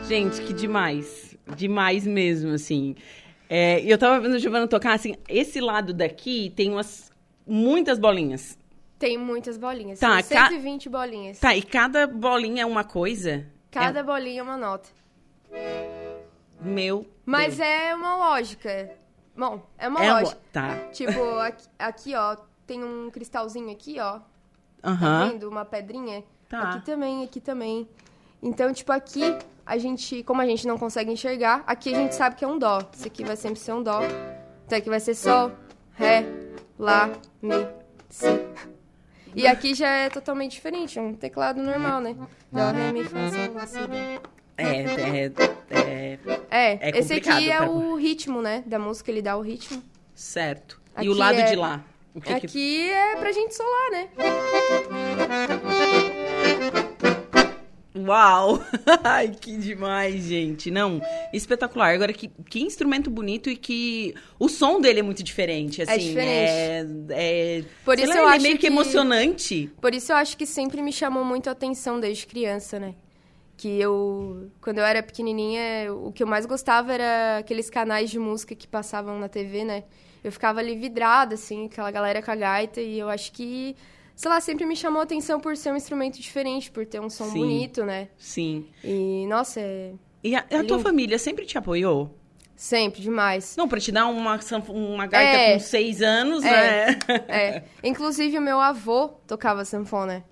[0.08, 1.27] Gente, que demais.
[1.58, 2.96] Demais mesmo, assim.
[3.50, 7.12] É, eu tava vendo o Giovanna tocar, assim, esse lado daqui tem umas
[7.46, 8.58] muitas bolinhas.
[9.00, 10.00] Tem muitas bolinhas.
[10.00, 11.40] Tá, São ca- 120 bolinhas.
[11.40, 13.46] Tá, e cada bolinha é uma coisa?
[13.72, 14.90] Cada bolinha é uma nota.
[16.60, 17.70] Meu Mas Deus.
[17.70, 18.90] é uma lógica.
[19.36, 20.42] Bom, é uma É uma- lógica.
[20.52, 20.76] Tá.
[20.92, 24.20] Tipo, aqui, aqui, ó, tem um cristalzinho aqui, ó.
[24.82, 25.30] Tá Aham.
[25.30, 25.50] vendo?
[25.50, 26.24] Uma pedrinha.
[26.50, 26.72] Tá.
[26.72, 27.88] Aqui também, aqui também.
[28.42, 29.22] Então, tipo, aqui
[29.68, 32.58] a gente, como a gente não consegue enxergar, aqui a gente sabe que é um
[32.58, 32.80] dó.
[32.94, 34.00] Isso aqui vai sempre ser um dó.
[34.66, 35.52] Então aqui vai ser sol,
[35.94, 36.26] ré,
[36.80, 37.10] lá,
[37.42, 37.54] mi,
[38.10, 38.26] si.
[39.36, 42.16] E aqui já é totalmente diferente, é um teclado normal, né?
[42.52, 44.28] Dó, ré, mi, fá, sol, lá, si, dó.
[44.60, 45.32] É, é,
[45.70, 48.64] é, É, É esse aqui é pra- o ritmo, né?
[48.66, 49.84] Da música, ele dá o ritmo.
[50.16, 50.82] certo.
[50.96, 51.84] e Aqui o lado é- de lá?
[52.16, 52.46] O que que...
[52.48, 54.10] Aqui é pra gente solar, né?
[58.08, 58.64] Uau!
[59.04, 60.72] Ai, que demais, gente.
[60.72, 61.02] Não,
[61.34, 61.94] espetacular.
[61.94, 65.98] Agora, que, que instrumento bonito e que o som dele é muito diferente, assim.
[66.10, 66.50] diferente.
[67.12, 69.72] É, é- Por isso lá, eu ele acho é meio que, que- emocionante.
[69.82, 72.96] Por isso eu acho que sempre me chamou muito a atenção desde criança, né?
[73.56, 78.20] Que eu, quando eu era pequenininha, o que eu mais gostava era aqueles canais de
[78.20, 79.84] música que passavam na TV, né?
[80.24, 83.76] Eu ficava ali vidrada, assim, aquela galera com a gaita, e eu acho que,
[84.18, 87.10] sei lá, sempre me chamou a atenção por ser um instrumento diferente, por ter um
[87.10, 87.40] som Sim.
[87.40, 88.10] bonito, né?
[88.18, 88.66] Sim.
[88.84, 89.92] E, nossa, é
[90.24, 90.80] E a, a tua Lindo.
[90.80, 92.14] família sempre te apoiou?
[92.56, 93.56] sempre demais.
[93.56, 95.54] Não, pra te dar uma, uma gaita É.
[95.54, 96.88] com seis anos, É.
[96.88, 97.00] né?
[97.28, 97.64] É.
[97.84, 100.26] Inclusive, o meu avô tocava sanfona.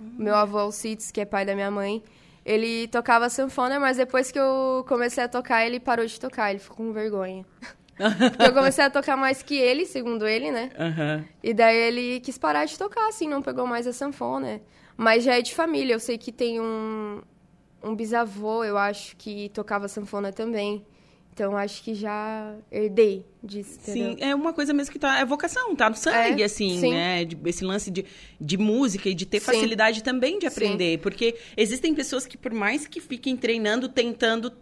[0.00, 2.00] O meu avô Alcides, que é pai da minha mãe,
[2.44, 6.60] ele tocava sanfona, mas depois que eu comecei a tocar, ele parou de tocar, ele
[6.60, 7.44] ficou com vergonha.
[8.30, 10.70] Porque eu comecei a tocar mais que ele, segundo ele, né?
[10.78, 11.24] Aham.
[11.42, 14.60] E daí ele quis parar de tocar, assim, não pegou mais a sanfona.
[14.96, 17.20] Mas já é de família, eu sei que tem um,
[17.82, 20.84] um bisavô, eu acho, que tocava sanfona também.
[21.32, 24.10] Então, acho que já herdei disso, entendeu?
[24.10, 25.18] Sim, é uma coisa mesmo que tá.
[25.18, 26.90] É vocação, tá no sangue, É, assim, sim.
[26.90, 27.24] né?
[27.24, 28.04] De- esse lance de,
[28.40, 29.46] de música e de ter Sim.
[29.46, 30.54] facilidade também de Sim.
[30.54, 30.98] aprender.
[30.98, 34.52] Porque existem pessoas que, por mais que fiquem treinando, tentando,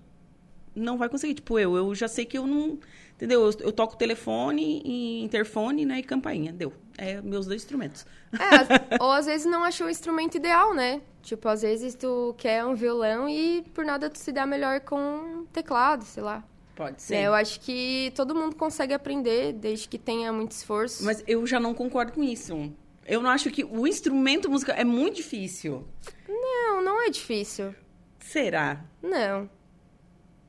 [0.74, 1.34] não vai conseguir.
[1.34, 2.78] Tipo, eu, eu já sei que eu não.
[3.20, 3.42] Entendeu?
[3.44, 5.98] Eu, eu toco telefone, e interfone, né?
[5.98, 6.54] E campainha.
[6.54, 6.72] Deu.
[6.96, 8.06] É meus dois instrumentos.
[8.32, 11.02] É, ou às vezes não achou o instrumento ideal, né?
[11.20, 14.96] Tipo, às vezes tu quer um violão e por nada tu se dá melhor com
[14.96, 16.42] um teclado, sei lá.
[16.74, 17.16] Pode ser.
[17.16, 21.04] É, eu acho que todo mundo consegue aprender desde que tenha muito esforço.
[21.04, 22.72] Mas eu já não concordo com isso.
[23.06, 25.86] Eu não acho que o instrumento musical é muito difícil.
[26.26, 27.74] Não, não é difícil.
[28.18, 28.82] Será?
[29.02, 29.50] Não.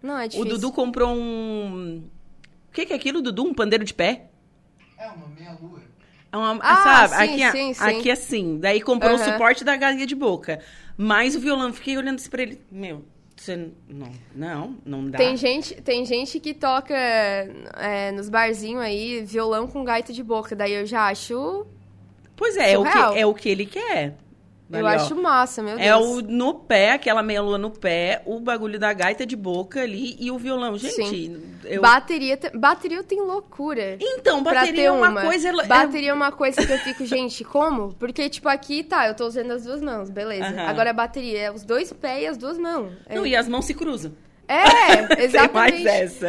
[0.01, 0.49] Não é difícil.
[0.49, 2.09] O Dudu comprou um.
[2.71, 3.43] O que, que é aquilo, Dudu?
[3.43, 4.27] Um pandeiro de pé?
[4.97, 5.81] É uma meia-lua.
[6.31, 7.27] É uma- Ah, sabe?
[7.27, 7.83] sim, aqui, sim, sim.
[7.83, 8.59] aqui assim.
[8.59, 9.33] Daí comprou o Aham.
[9.33, 10.61] suporte da galinha de boca.
[10.95, 12.61] Mas o violão, fiquei olhando assim pra ele.
[12.71, 13.03] Meu,
[13.35, 13.69] você.
[13.89, 15.17] Não, não, não dá.
[15.17, 20.55] Tem gente, tem gente que toca é, nos barzinhos aí violão com gaita de boca.
[20.55, 21.65] Daí eu já acho.
[22.37, 24.15] Pois é, é o, que, é o que ele quer.
[24.71, 25.01] Eu Ali, ó.
[25.03, 25.87] acho massa, meu Deus.
[25.87, 29.81] É o no pé, aquela meia lua no pé, o bagulho da gaita de boca
[29.81, 30.77] ali e o violão.
[30.77, 31.81] Gente, eu.
[31.81, 33.97] Bateria, te- bateria tem loucura.
[33.99, 35.21] Então, bateria ter é uma, uma.
[35.21, 35.49] coisa.
[35.49, 37.93] ela- Bateria é uma coisa que eu fico, gente, como?
[37.95, 40.61] Porque, tipo, aqui, tá, eu tô usando as duas mãos, beleza.
[40.61, 42.91] Agora a bateria é os dois pés e as duas mãos.
[43.07, 44.11] É, Não, e as mãos se cruzam.
[44.47, 45.85] é exatamente.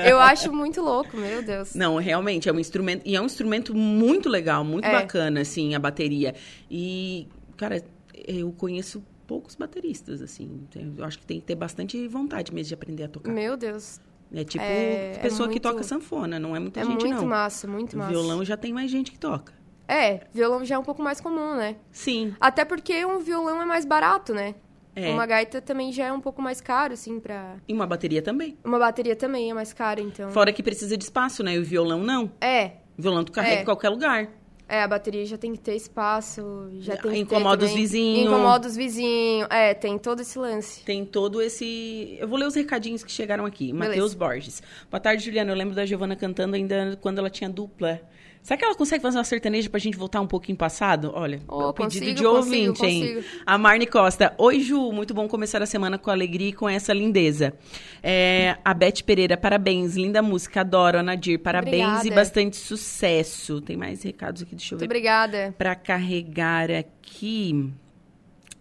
[0.09, 1.75] Eu acho muito louco, meu Deus.
[1.75, 3.03] Não, realmente, é um instrumento.
[3.05, 4.93] E é um instrumento muito legal, muito É.
[4.93, 6.35] bacana, assim, a bateria.
[6.71, 7.27] E,
[7.57, 7.83] cara,
[8.27, 10.67] eu conheço poucos bateristas, assim.
[10.97, 13.31] Eu acho que tem que ter bastante vontade mesmo de aprender a tocar.
[13.33, 14.01] Meu Deus.
[14.35, 17.21] É tipo É- é pessoa que muito- toca sanfona, não é muita é gente, muito
[17.21, 17.27] não.
[17.27, 18.11] massa, muito O massa.
[18.11, 19.53] violão já tem mais gente que toca.
[19.87, 21.77] É, violão já é um pouco mais comum, né?
[21.91, 22.35] Sim.
[22.41, 24.55] Até porque um violão é mais barato, né?
[24.95, 25.11] É.
[25.13, 27.57] Uma gaita também já é um pouco mais caro, assim, pra.
[27.69, 28.57] E uma bateria também.
[28.65, 30.31] Uma bateria também é mais cara, então.
[30.31, 31.55] Fora que precisa de espaço, né?
[31.55, 32.31] E o violão não.
[32.41, 33.63] É, O violão tu carrega É.
[33.63, 34.29] em qualquer lugar.
[34.73, 38.27] É, a bateria já tem que ter espaço, já tem Incomoda os vizinhos.
[38.27, 39.47] Incomoda os vizinhos.
[39.51, 40.83] É, tem todo esse lance.
[40.83, 42.17] Tem todo esse.
[42.19, 43.71] Eu vou ler os recadinhos que chegaram aqui.
[43.71, 44.63] Matheus Borges.
[44.91, 45.53] Boa tarde, Juliana.
[45.53, 48.01] Eu lembro da Giovana cantando ainda quando ela tinha dupla.
[48.43, 51.13] Será que ela consegue fazer uma sertaneja pra gente voltar um pouquinho passado?
[51.15, 53.01] Olha, Oh, o pedido consigo, de consigo, ouvinte, hein?
[53.15, 53.25] consigo.
[53.47, 54.35] A Marne Costa.
[54.37, 54.91] Oi, Ju.
[54.91, 57.55] Muito bom começar a semana com alegria e com essa lindeza.
[58.03, 59.95] É, a Beth Pereira, parabéns.
[59.95, 60.99] Linda música, adoro.
[60.99, 62.15] A Nadir, parabéns e Obrigada.
[62.17, 63.61] bastante sucesso.
[63.61, 65.55] Tem mais recados aqui, deixa eu Muito ver obrigada.
[65.57, 67.71] para carregar aqui.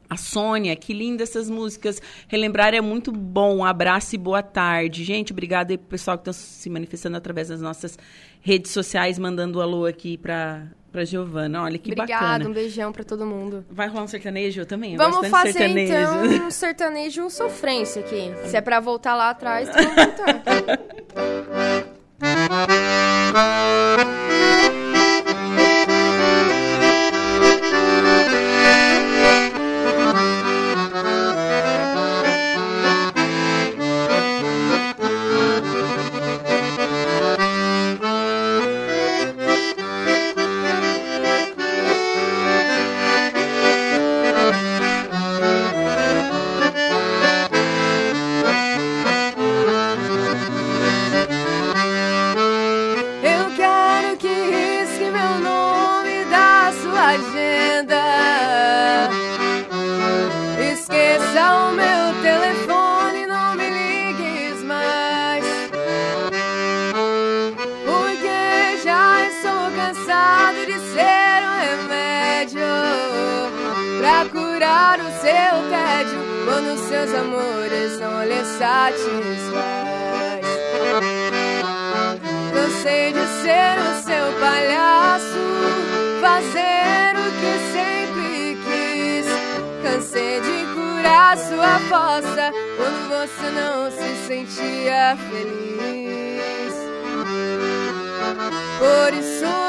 [0.08, 2.02] A Sônia, que linda essas músicas.
[2.28, 3.56] Relembrar é muito bom.
[3.60, 5.06] Um abraço e boa tarde.
[5.06, 7.98] Gente, obrigada aí pro pessoal que está se manifestando através das nossas
[8.42, 11.64] redes sociais, mandando alô aqui para para Giovana.
[11.64, 12.50] Olha que Obrigada, bacana.
[12.50, 13.66] um beijão pra todo mundo.
[13.72, 14.92] Vai rolar um sertanejo Eu também?
[14.92, 15.94] Eu Vamos fazer sertanejo.
[15.94, 18.30] então um sertanejo sofrência aqui.
[18.50, 20.42] Se é pra voltar lá atrás, vamos voltar.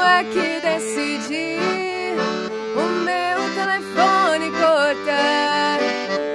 [0.03, 1.57] é que decidi
[2.75, 5.79] o meu telefone cortar.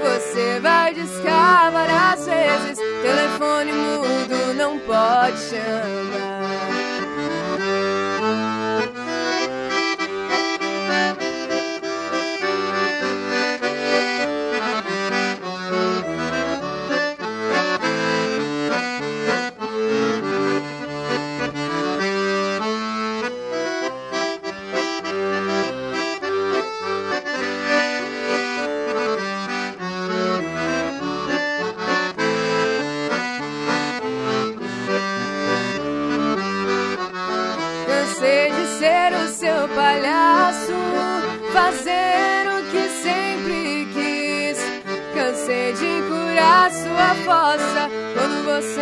[0.03, 6.47] Você vai discar várias vezes, telefone mudo não pode chamar.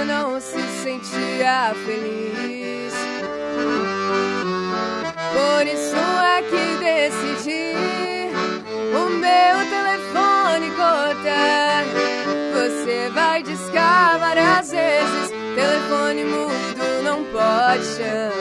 [0.07, 2.95] não se sentia feliz.
[5.33, 7.75] Por isso é que decidi
[8.95, 11.85] o meu telefone cortar.
[12.55, 14.07] Você vai discar
[14.59, 18.36] às vezes, telefone mudo não pode chamar.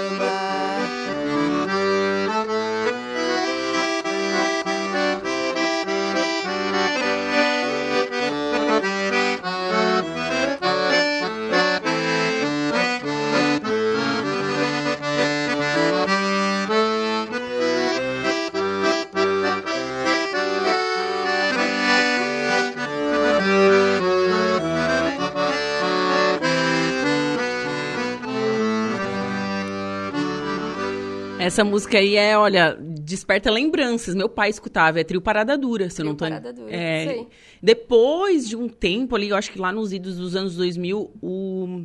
[31.45, 34.15] Essa música aí é, olha, desperta lembranças.
[34.15, 36.25] Meu pai escutava, é trio Parada Dura, se eu Trio não tô...
[36.25, 37.27] Parada Dura, é, aí.
[37.61, 41.83] Depois de um tempo ali, eu acho que lá nos idos dos anos 2000, o...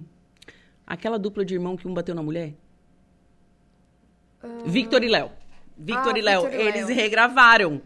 [0.87, 2.55] aquela dupla de irmão que um bateu na mulher.
[4.65, 5.31] Victor e Léo.
[5.77, 7.83] Victor Ah, e Léo, eles regravaram.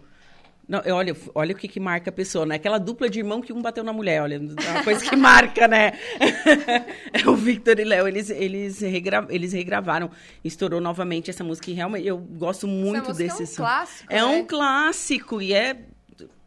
[0.66, 2.54] Não, olha, olha o que, que marca a pessoa, né?
[2.54, 5.68] Aquela dupla de irmão que um bateu na mulher, olha, é uma coisa que marca,
[5.68, 5.92] né?
[7.12, 10.10] é o Victor e Léo, eles, eles, regra, eles regravaram,
[10.42, 13.62] estourou novamente essa música e realmente eu gosto muito música é desse um som.
[13.62, 14.44] clássico, É um né?
[14.44, 15.76] clássico e é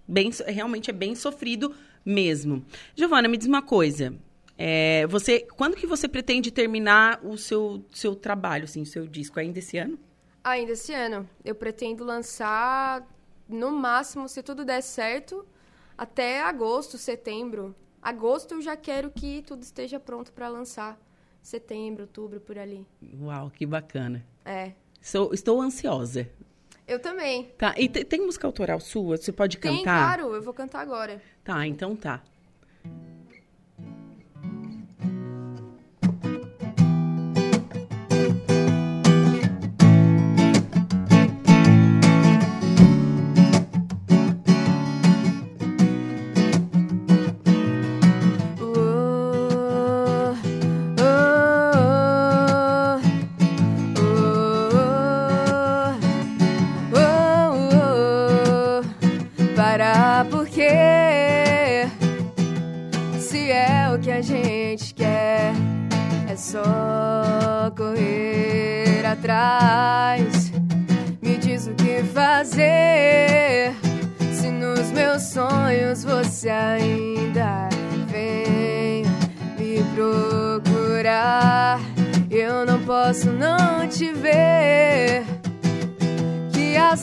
[0.08, 2.66] bem, realmente é bem sofrido mesmo.
[2.96, 4.16] Giovana, me diz uma coisa.
[4.58, 9.40] é, você, quando que você pretende terminar o seu, seu trabalho, assim, o seu disco?
[9.40, 10.00] Ainda esse ano?
[10.44, 11.30] Ainda esse ano.
[11.46, 13.06] Eu pretendo lançar,
[13.48, 15.46] no máximo, se tudo der certo,
[15.98, 17.76] até agosto, setembro.
[18.02, 20.98] Agosto eu já quero que tudo esteja pronto para lançar.
[21.42, 22.86] Setembro, outubro, por ali.
[23.22, 24.26] Uau, que bacana.
[24.46, 24.74] É.
[25.02, 26.30] Sou- estou ansiosa.
[26.88, 27.46] Eu também.
[27.58, 29.18] Tá, e te- tem música autoral sua?
[29.18, 30.16] Você pode Tem, cantar?
[30.18, 31.22] claro, eu vou cantar agora.
[31.44, 32.22] Tá, então tá.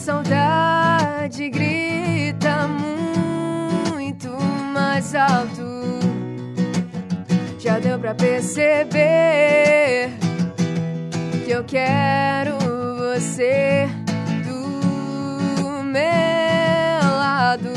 [0.05, 4.29] Saudade grita muito
[4.71, 5.65] mais alto.
[7.57, 9.01] Já deu pra perceber
[11.43, 12.55] que eu quero
[12.99, 13.89] você
[14.43, 17.73] do meu lado.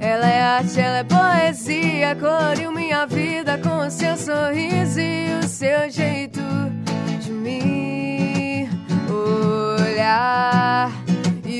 [0.00, 5.44] Ela é arte, ela é poesia, coriu minha vida com o seu sorriso e o
[5.44, 6.40] seu jeito
[7.20, 8.68] de me
[9.08, 11.01] olhar.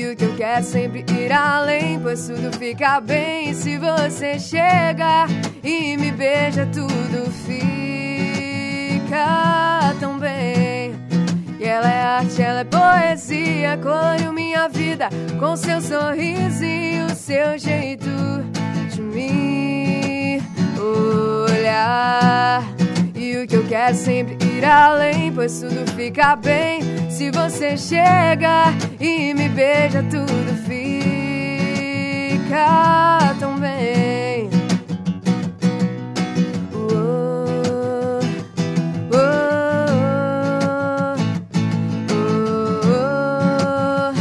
[0.03, 4.37] E o que eu quero é sempre ir além, pois tudo fica bem se você
[4.37, 5.27] chega
[5.63, 9.15] e me beija, tudo fica
[10.01, 10.93] tão bem.
[11.57, 15.07] E ela é arte, ela é poesia, coriu minha vida
[15.39, 18.09] com seu sorriso e o seu jeito
[18.93, 20.41] de me
[21.47, 22.61] olhar.
[23.43, 26.79] E que eu quero é sempre ir além, pois tudo fica bem
[27.09, 30.95] se você chega e me beija, tudo fica
[33.41, 34.49] tão bem.
[36.73, 38.21] Oh,
[39.11, 39.19] oh,
[42.15, 44.13] oh,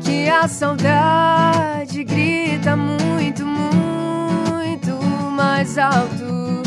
[0.03, 1.68] Que a saudade
[5.69, 6.63] mais alto.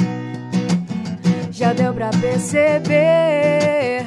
[1.50, 4.06] Já deu pra perceber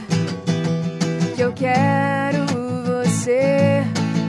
[1.35, 2.45] que eu quero
[2.85, 3.83] você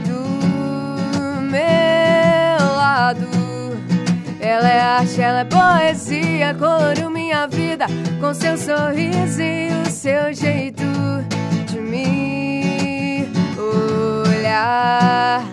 [0.05, 3.27] do meu lado.
[4.39, 7.85] Ela é arte, ela é poesia, coloriu minha vida
[8.19, 10.83] com seu sorriso e o seu jeito
[11.67, 13.25] de me
[14.25, 15.43] olhar.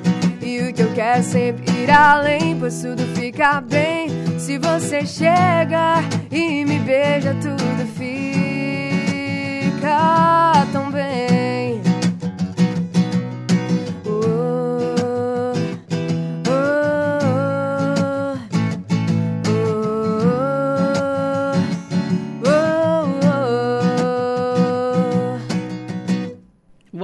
[0.40, 4.13] E o que eu quero é sempre ir além, pois tudo fica bem
[4.45, 8.26] se você chega e me beija, tudo fica
[10.70, 11.63] tão bem.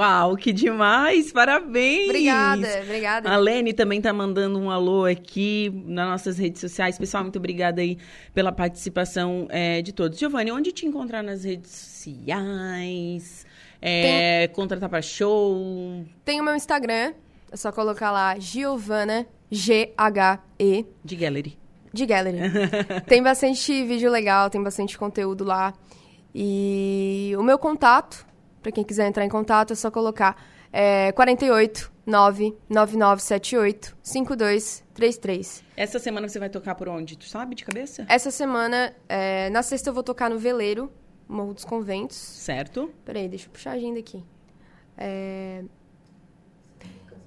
[0.00, 1.30] Uau, que demais!
[1.30, 2.06] Parabéns!
[2.06, 3.30] Obrigada, obrigada.
[3.30, 6.96] A Lene também tá mandando um alô aqui nas nossas redes sociais.
[6.96, 7.98] Pessoal, muito obrigada aí
[8.32, 10.18] pela participação é, de todos.
[10.18, 13.44] Giovanni, onde te encontrar nas redes sociais?
[13.82, 16.02] É, contratar para show?
[16.24, 17.12] Tem o meu Instagram,
[17.52, 20.86] é só colocar lá Giovana, G-H-E.
[21.04, 21.58] De Gallery.
[21.92, 22.38] De Gallery.
[23.06, 25.74] tem bastante vídeo legal, tem bastante conteúdo lá.
[26.34, 28.29] E o meu contato,
[28.62, 30.36] para quem quiser entrar em contato, é só colocar
[30.72, 35.64] é, 48 99978 5233.
[35.76, 37.16] Essa semana você vai tocar por onde?
[37.16, 38.04] Tu sabe de cabeça?
[38.08, 40.90] Essa semana, é, na sexta eu vou tocar no Veleiro,
[41.28, 42.16] Morro dos Conventos.
[42.16, 42.90] Certo.
[43.04, 44.24] Peraí, deixa eu puxar a agenda aqui.
[44.98, 45.62] É...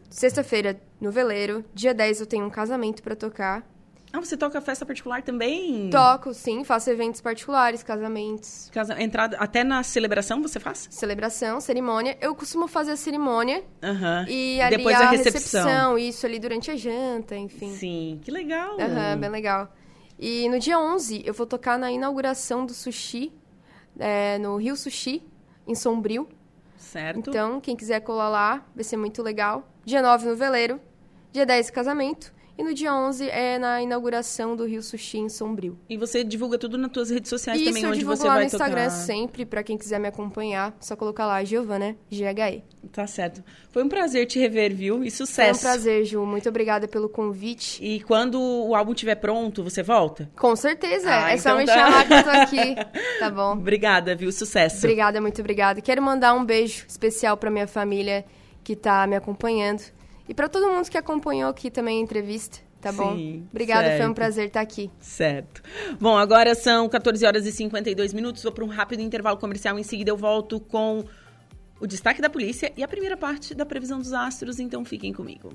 [0.09, 1.63] Sexta-feira, no Veleiro.
[1.73, 3.65] Dia 10 eu tenho um casamento para tocar.
[4.16, 5.89] Ah, você toca festa particular também?
[5.89, 6.64] Toco, sim.
[6.64, 8.70] Faço eventos particulares, casamentos.
[8.72, 9.01] Casa...
[9.01, 9.38] Entrada...
[9.38, 10.88] Até na celebração você faz?
[10.91, 12.16] Celebração, cerimônia.
[12.22, 13.64] Eu costumo fazer a cerimônia.
[13.82, 14.28] Aham.
[14.30, 15.97] E ali Depois a, a recepção.
[15.97, 17.74] Isso, ali durante a janta, enfim.
[17.74, 18.80] Sim, que legal.
[18.80, 19.74] Aham, bem legal.
[20.20, 23.34] E no dia 11, eu vou tocar na inauguração do Sushi,
[23.97, 25.24] é, no Rio Sushi,
[25.68, 26.30] em Sombrio.
[26.78, 27.32] Certo.
[27.32, 29.68] Então, quem quiser colar lá, vai ser muito legal.
[29.84, 30.80] Dia 9 no Veleiro,
[31.32, 32.32] dia 10 casamento.
[32.58, 35.78] E no dia 11 é na inauguração do Rio Sushi em Sombrio.
[35.89, 38.34] E você divulga tudo nas suas redes sociais Isso também, eu onde divulgo você lá
[38.36, 38.89] vai no Instagram tocar.
[38.91, 40.76] sempre, pra quem quiser me acompanhar.
[40.80, 42.64] Só colocar lá, Giovana, G-H-E.
[42.91, 43.43] Tá certo.
[43.72, 44.97] Foi um prazer te rever, viu?
[44.97, 45.60] E Foi sucesso.
[45.60, 46.24] um prazer, Ju.
[46.26, 47.84] Muito obrigada pelo convite.
[47.84, 50.30] E quando o álbum estiver pronto, você volta?
[50.38, 51.10] Com certeza.
[51.10, 51.74] Ah, é só então me tá.
[51.74, 52.76] chamar que eu tô aqui.
[53.20, 53.54] Tá bom.
[53.54, 54.32] Obrigada, viu?
[54.32, 54.78] Sucesso.
[54.86, 55.82] Obrigada, muito obrigada.
[55.82, 58.26] Quero mandar um beijo especial pra minha família
[58.64, 59.82] que tá me acompanhando.
[60.28, 63.15] E pra todo mundo que acompanhou aqui também a entrevista, tá bom?
[63.15, 64.89] Sim, Obrigada, foi um prazer estar aqui.
[64.99, 65.61] Certo.
[65.99, 68.41] Bom, agora são 14 horas e 52 minutos.
[68.43, 69.78] Vou para um rápido intervalo comercial.
[69.78, 71.03] Em seguida, eu volto com
[71.80, 74.59] o destaque da polícia e a primeira parte da previsão dos astros.
[74.59, 75.51] Então, fiquem comigo.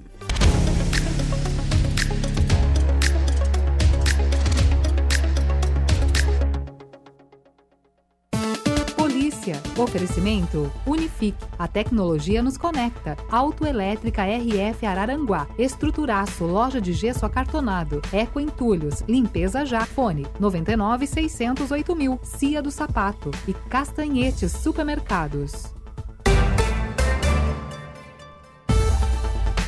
[9.49, 9.63] Polícia.
[9.79, 11.39] Oferecimento Unifique.
[11.59, 13.17] A tecnologia nos conecta.
[13.31, 15.47] Autoelétrica RF Araranguá.
[15.59, 16.45] Estruturaço.
[16.45, 18.03] Loja de gesso acartonado.
[18.13, 19.03] Eco Entulhos.
[19.09, 19.87] Limpeza já.
[19.87, 22.21] Fone 99 608 mil.
[22.23, 23.31] Cia do Sapato.
[23.47, 25.73] E Castanhetes Supermercados.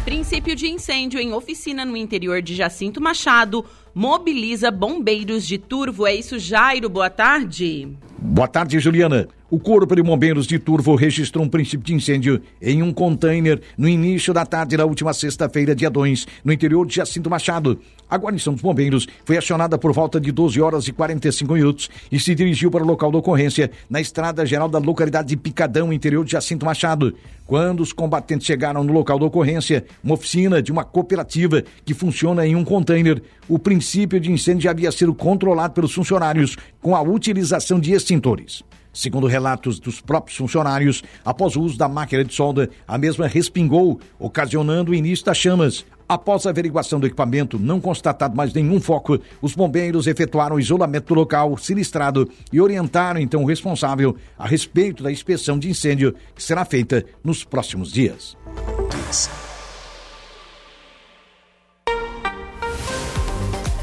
[0.04, 3.64] Princípio de incêndio em oficina no interior de Jacinto Machado
[3.94, 6.06] mobiliza bombeiros de Turvo.
[6.06, 6.88] É isso, Jairo?
[6.88, 7.96] Boa tarde.
[8.18, 9.28] Boa tarde, Juliana.
[9.52, 13.88] O Corpo de Bombeiros de Turvo registrou um princípio de incêndio em um container no
[13.88, 17.80] início da tarde da última sexta-feira, dia 2, no interior de Jacinto Machado.
[18.08, 22.20] A guarnição dos bombeiros foi acionada por volta de 12 horas e 45 minutos e
[22.20, 26.24] se dirigiu para o local da ocorrência na estrada geral da localidade de Picadão, interior
[26.24, 27.12] de Jacinto Machado.
[27.44, 32.46] Quando os combatentes chegaram no local da ocorrência, uma oficina de uma cooperativa que funciona
[32.46, 37.80] em um container, o princípio de incêndio havia sido controlado pelos funcionários com a utilização
[37.80, 38.62] de extintores.
[38.92, 44.00] Segundo relatos dos próprios funcionários, após o uso da máquina de solda, a mesma respingou,
[44.18, 45.84] ocasionando o início das chamas.
[46.08, 51.14] Após a averiguação do equipamento, não constatado mais nenhum foco, os bombeiros efetuaram o isolamento
[51.14, 56.42] do local sinistrado e orientaram então o responsável a respeito da inspeção de incêndio que
[56.42, 58.36] será feita nos próximos dias.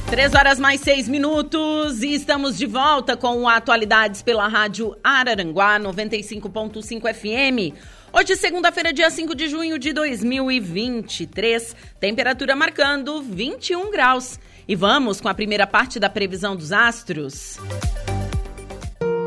[0.09, 7.13] Três horas mais seis minutos e estamos de volta com Atualidades pela Rádio Araranguá 95.5
[7.13, 7.75] FM.
[8.13, 14.39] Hoje, segunda-feira, dia 5 de junho de 2023, temperatura marcando 21 graus.
[14.65, 17.57] E vamos com a primeira parte da previsão dos astros.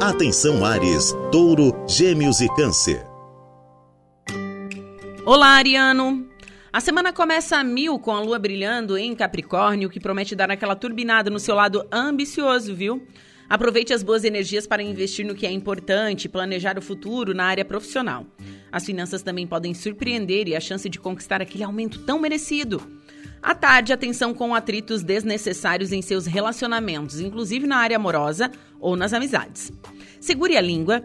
[0.01, 3.05] Atenção Ares, Touro, Gêmeos e Câncer.
[5.27, 6.30] Olá, Ariano!
[6.73, 10.77] A semana começa a mil com a lua brilhando em Capricórnio, que promete dar aquela
[10.77, 13.05] turbinada no seu lado ambicioso, viu?
[13.49, 17.65] Aproveite as boas energias para investir no que é importante planejar o futuro na área
[17.65, 18.25] profissional.
[18.71, 22.81] As finanças também podem surpreender e a chance de conquistar aquele aumento tão merecido.
[23.43, 28.49] À tarde, atenção com atritos desnecessários em seus relacionamentos, inclusive na área amorosa
[28.79, 29.73] ou nas amizades.
[30.21, 31.03] Segure a língua,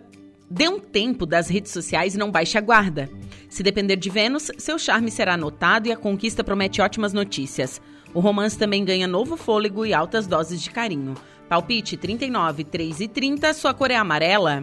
[0.47, 3.09] dê um tempo das redes sociais e não baixe a guarda.
[3.55, 7.81] Se depender de Vênus, seu charme será notado e a conquista promete ótimas notícias.
[8.13, 11.13] O romance também ganha novo fôlego e altas doses de carinho.
[11.47, 14.61] Palpite 39, 3 e 30, sua cor é amarela.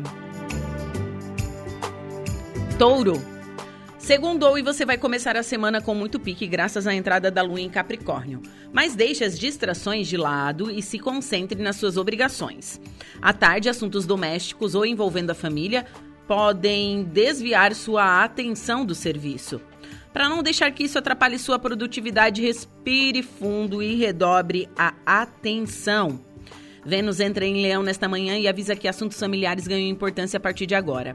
[2.79, 3.15] Touro.
[3.97, 7.63] Segundou e você vai começar a semana com muito pique graças à entrada da lua
[7.63, 8.43] em Capricórnio.
[8.75, 12.79] Mas deixe as distrações de lado e se concentre nas suas obrigações.
[13.23, 15.87] À tarde, assuntos domésticos ou envolvendo a família
[16.33, 19.61] podem desviar sua atenção do serviço.
[20.15, 26.19] Para não deixar que isso atrapalhe sua produtividade, respire fundo e redobre a atenção.
[26.87, 30.65] Vênus entra em Leão nesta manhã e avisa que assuntos familiares ganham importância a partir
[30.65, 31.15] de agora.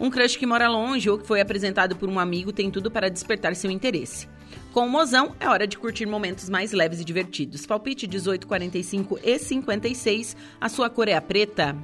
[0.00, 3.10] Um crush que mora longe ou que foi apresentado por um amigo tem tudo para
[3.10, 4.26] despertar seu interesse.
[4.72, 7.66] Com o mozão, é hora de curtir momentos mais leves e divertidos.
[7.66, 10.34] Palpite 18, 45 e 56.
[10.58, 11.76] A sua cor é a preta.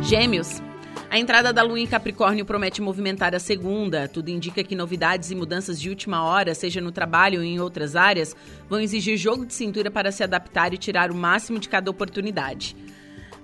[0.00, 0.62] Gêmeos.
[1.10, 4.08] A entrada da lua em Capricórnio promete movimentar a segunda.
[4.08, 7.94] Tudo indica que novidades e mudanças de última hora, seja no trabalho ou em outras
[7.94, 8.34] áreas,
[8.68, 12.76] vão exigir jogo de cintura para se adaptar e tirar o máximo de cada oportunidade.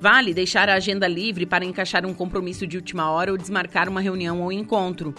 [0.01, 4.01] Vale deixar a agenda livre para encaixar um compromisso de última hora ou desmarcar uma
[4.01, 5.15] reunião ou encontro.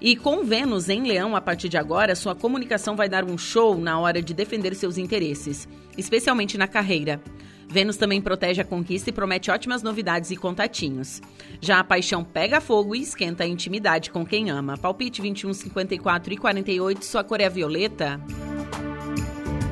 [0.00, 3.76] E com Vênus em Leão a partir de agora, sua comunicação vai dar um show
[3.76, 5.68] na hora de defender seus interesses,
[5.98, 7.20] especialmente na carreira.
[7.68, 11.20] Vênus também protege a conquista e promete ótimas novidades e contatinhos.
[11.60, 14.76] Já a paixão pega fogo e esquenta a intimidade com quem ama.
[14.76, 18.20] Palpite 21, 54 e 48, sua cor é violeta.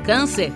[0.04, 0.52] Câncer.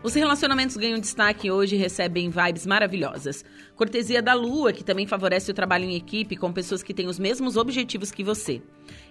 [0.00, 3.44] Os relacionamentos ganham destaque hoje e recebem vibes maravilhosas.
[3.74, 7.18] Cortesia da Lua, que também favorece o trabalho em equipe com pessoas que têm os
[7.18, 8.62] mesmos objetivos que você.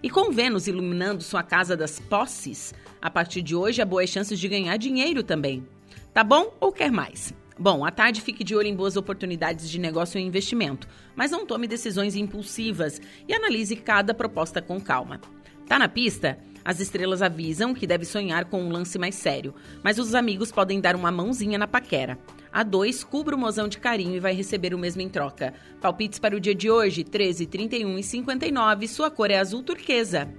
[0.02, 4.40] E com Vênus iluminando sua casa das posses, a partir de hoje há boas chances
[4.40, 5.68] de ganhar dinheiro também.
[6.14, 7.34] Tá bom ou quer mais?
[7.60, 11.46] Bom, à tarde fique de olho em boas oportunidades de negócio e investimento, mas não
[11.46, 15.20] tome decisões impulsivas e analise cada proposta com calma.
[15.68, 16.38] Tá na pista?
[16.64, 20.82] As estrelas avisam que deve sonhar com um lance mais sério, mas os amigos podem
[20.82, 22.20] dar uma mãozinha na paquera.
[22.52, 25.54] A 2, cubra o mozão de carinho e vai receber o mesmo em troca.
[25.82, 30.30] Palpites para o dia de hoje, 13, 31 e 59, sua cor é azul turquesa.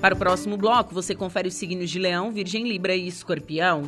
[0.00, 3.82] Para o próximo bloco, você confere os signos de Leão, Virgem, Libra e Escorpião.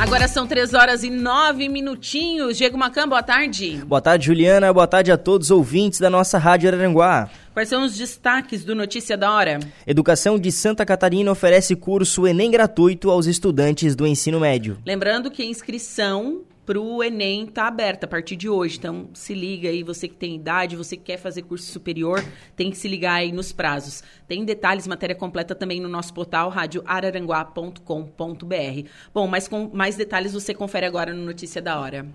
[0.00, 2.56] Agora são três horas e nove minutinhos.
[2.56, 3.82] Diego Macan, boa tarde.
[3.86, 4.72] Boa tarde, Juliana.
[4.72, 7.28] Boa tarde a todos os ouvintes da nossa Rádio Araranguá.
[7.52, 9.60] Quais são os destaques do Notícia da Hora?
[9.86, 14.78] Educação de Santa Catarina oferece curso Enem gratuito aos estudantes do ensino médio.
[14.86, 16.40] Lembrando que a inscrição
[16.70, 18.78] para o Enem está aberta a partir de hoje.
[18.78, 22.70] Então, se liga aí, você que tem idade, você que quer fazer curso superior, tem
[22.70, 24.04] que se ligar aí nos prazos.
[24.28, 28.88] Tem detalhes, matéria completa também no nosso portal radioararanguá.com.br.
[29.12, 32.06] Bom, mas com mais detalhes você confere agora no Notícia da Hora.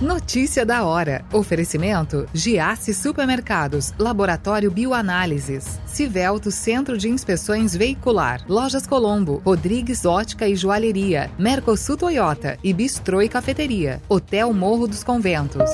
[0.00, 1.24] Notícia da hora.
[1.32, 10.54] Oferecimento: Giasse Supermercados, Laboratório Bioanálises, Civelto Centro de Inspeções Veicular, Lojas Colombo, Rodrigues Ótica e
[10.54, 15.68] Joalheria, Mercosul Toyota e Bistrô e Cafeteria, Hotel Morro dos Conventos.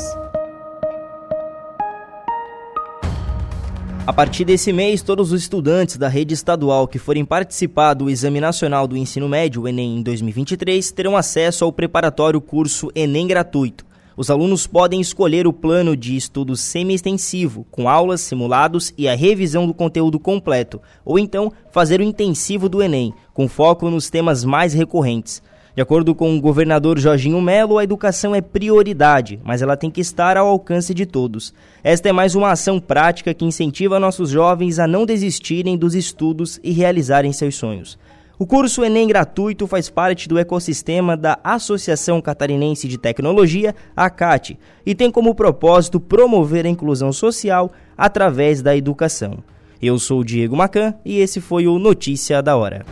[4.07, 8.41] A partir desse mês, todos os estudantes da rede estadual que forem participar do Exame
[8.41, 13.85] Nacional do Ensino Médio, Enem, em 2023, terão acesso ao preparatório curso Enem gratuito.
[14.17, 19.67] Os alunos podem escolher o plano de estudo semi-extensivo, com aulas, simulados e a revisão
[19.67, 24.73] do conteúdo completo, ou então fazer o intensivo do Enem, com foco nos temas mais
[24.73, 25.43] recorrentes.
[25.75, 30.01] De acordo com o governador Jorginho Melo, a educação é prioridade, mas ela tem que
[30.01, 31.53] estar ao alcance de todos.
[31.83, 36.61] Esta é mais uma ação prática que incentiva nossos jovens a não desistirem dos estudos
[36.63, 37.99] e realizarem seus sonhos.
[38.37, 44.95] O curso Enem gratuito faz parte do ecossistema da Associação Catarinense de Tecnologia, ACAT, e
[44.95, 49.39] tem como propósito promover a inclusão social através da educação.
[49.81, 52.85] Eu sou o Diego Macan e esse foi o Notícia da Hora.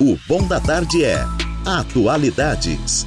[0.00, 1.24] O Bom da Tarde é
[1.64, 3.06] Atualidades.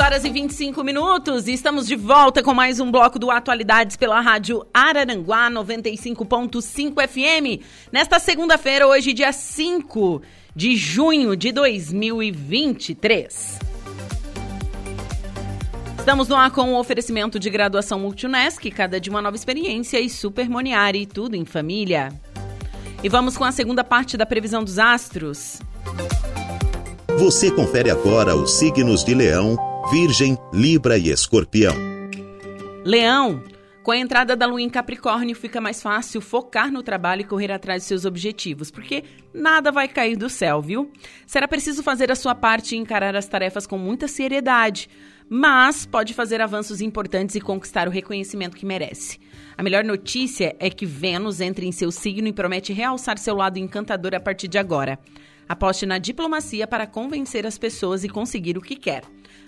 [0.00, 4.20] Horas e 25 minutos e estamos de volta com mais um bloco do Atualidades pela
[4.20, 7.62] Rádio Araranguá 95.5 FM.
[7.92, 10.20] Nesta segunda-feira, hoje, dia 5
[10.54, 13.60] de junho de 2023.
[15.96, 20.10] Estamos no ar com o oferecimento de graduação Multunesc, cada de uma nova experiência e
[20.10, 22.12] Super Moniari, tudo em família.
[23.00, 25.60] E vamos com a segunda parte da previsão dos astros.
[27.18, 29.58] Você confere agora os signos de Leão,
[29.90, 31.74] Virgem, Libra e Escorpião.
[32.84, 33.42] Leão,
[33.82, 37.50] Com a entrada da lua em Capricórnio, fica mais fácil focar no trabalho e correr
[37.50, 40.92] atrás de seus objetivos, porque nada vai cair do céu, viu?
[41.26, 44.90] Será preciso fazer a sua parte e encarar as tarefas com muita seriedade,
[45.26, 49.18] mas pode fazer avanços importantes e conquistar o reconhecimento que merece.
[49.56, 53.58] A melhor notícia é que Vênus entra em seu signo e promete realçar seu lado
[53.58, 54.98] encantador a partir de agora.
[55.48, 59.02] Aposte na diplomacia para convencer as pessoas e conseguir o que quer.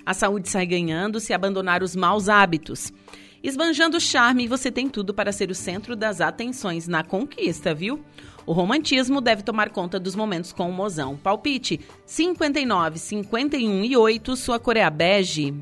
[0.05, 2.93] A saúde sai ganhando se abandonar os maus hábitos.
[3.43, 8.05] Esbanjando o charme, você tem tudo para ser o centro das atenções na conquista, viu?
[8.47, 11.17] O romantismo deve tomar conta dos momentos com o mozão.
[11.17, 15.55] Palpite 59, 51 e 8, sua cor é bege.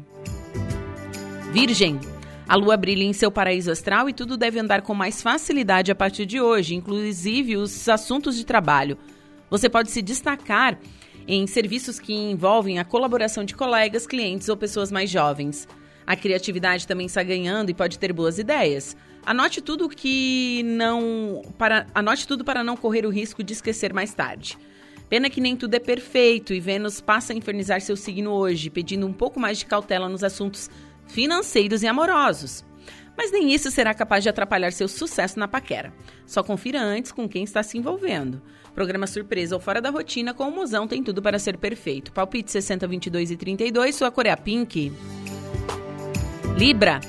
[1.52, 2.00] Virgem.
[2.48, 5.94] A lua brilha em seu paraíso astral e tudo deve andar com mais facilidade a
[5.94, 8.96] partir de hoje, inclusive os assuntos de trabalho.
[9.50, 10.78] Você pode se destacar
[11.28, 15.68] em serviços que envolvem a colaboração de colegas, clientes ou pessoas mais jovens.
[16.06, 18.96] A criatividade também está ganhando e pode ter boas ideias.
[19.26, 24.14] Anote tudo que não para anote tudo para não correr o risco de esquecer mais
[24.14, 24.56] tarde.
[25.10, 29.06] Pena que nem tudo é perfeito e Vênus passa a infernizar seu signo hoje, pedindo
[29.06, 30.70] um pouco mais de cautela nos assuntos
[31.06, 32.64] financeiros e amorosos.
[33.16, 35.92] Mas nem isso será capaz de atrapalhar seu sucesso na paquera.
[36.24, 38.40] Só confira antes com quem está se envolvendo.
[38.78, 42.12] Programa surpresa ou fora da rotina com o mozão tem tudo para ser perfeito.
[42.12, 44.92] Palpite 60, 22 e 32, sua cor é pink.
[46.56, 47.00] Libra.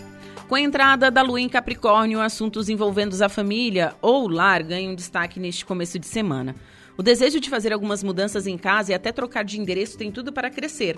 [0.47, 5.39] Com a entrada da lua em Capricórnio, assuntos envolvendo a família ou lar ganham destaque
[5.39, 6.55] neste começo de semana.
[6.97, 10.33] O desejo de fazer algumas mudanças em casa e até trocar de endereço tem tudo
[10.33, 10.97] para crescer.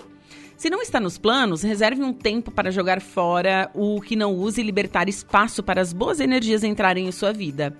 [0.56, 4.62] Se não está nos planos, reserve um tempo para jogar fora o que não use
[4.62, 7.76] e libertar espaço para as boas energias entrarem em sua vida.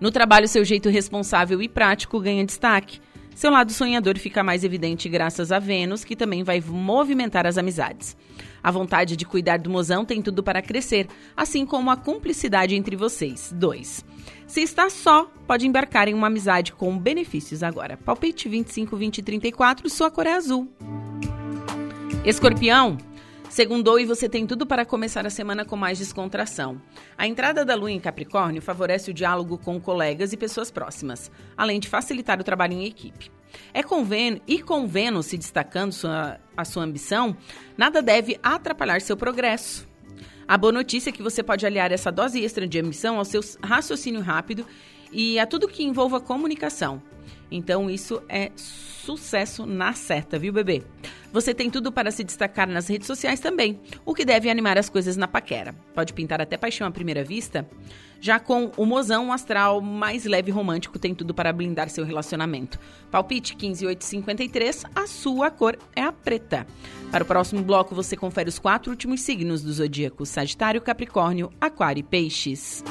[0.00, 3.00] No trabalho, seu jeito responsável e prático ganha destaque.
[3.34, 8.16] Seu lado sonhador fica mais evidente graças a Vênus, que também vai movimentar as amizades.
[8.62, 12.96] A vontade de cuidar do mozão tem tudo para crescer, assim como a cumplicidade entre
[12.96, 13.54] vocês.
[13.54, 14.04] 2.
[14.46, 17.96] Se está só, pode embarcar em uma amizade com benefícios agora.
[17.96, 20.68] Palpite 25, 20 e 34, sua cor é azul.
[22.24, 22.98] Escorpião,
[23.50, 26.80] Segundou e você tem tudo para começar a semana com mais descontração.
[27.18, 31.80] A entrada da lua em Capricórnio favorece o diálogo com colegas e pessoas próximas, além
[31.80, 33.28] de facilitar o trabalho em equipe.
[33.74, 37.36] É com Vênus, e com Vênus se destacando sua, a sua ambição,
[37.76, 39.84] nada deve atrapalhar seu progresso.
[40.46, 43.40] A boa notícia é que você pode aliar essa dose extra de ambição ao seu
[43.60, 44.64] raciocínio rápido
[45.10, 47.02] e a tudo que envolva comunicação.
[47.50, 50.82] Então, isso é sucesso na certa, viu, bebê?
[51.32, 54.88] Você tem tudo para se destacar nas redes sociais também, o que deve animar as
[54.88, 55.74] coisas na paquera.
[55.94, 57.68] Pode pintar até paixão à primeira vista.
[58.20, 62.78] Já com o mozão, astral mais leve e romântico tem tudo para blindar seu relacionamento.
[63.10, 66.66] Palpite 15853, a sua cor é a preta.
[67.10, 72.00] Para o próximo bloco, você confere os quatro últimos signos do zodíaco: Sagitário, Capricórnio, Aquário
[72.00, 72.84] e Peixes.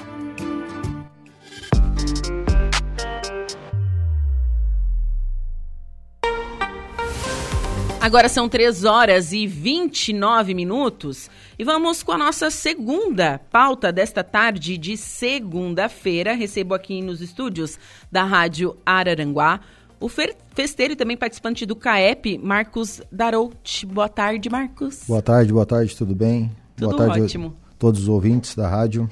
[8.02, 11.30] Agora são 3 horas e 29 minutos
[11.60, 16.34] e vamos com a nossa segunda pauta desta tarde de segunda-feira.
[16.34, 17.78] Recebo aqui nos estúdios
[18.10, 19.60] da Rádio Araranguá
[20.00, 23.86] o festeiro e também participante do CAEP, Marcos Darout.
[23.86, 25.04] Boa tarde, Marcos.
[25.06, 26.50] Boa tarde, boa tarde, tudo bem?
[26.78, 27.54] Tudo boa tarde ótimo.
[27.70, 29.10] a todos os ouvintes da rádio.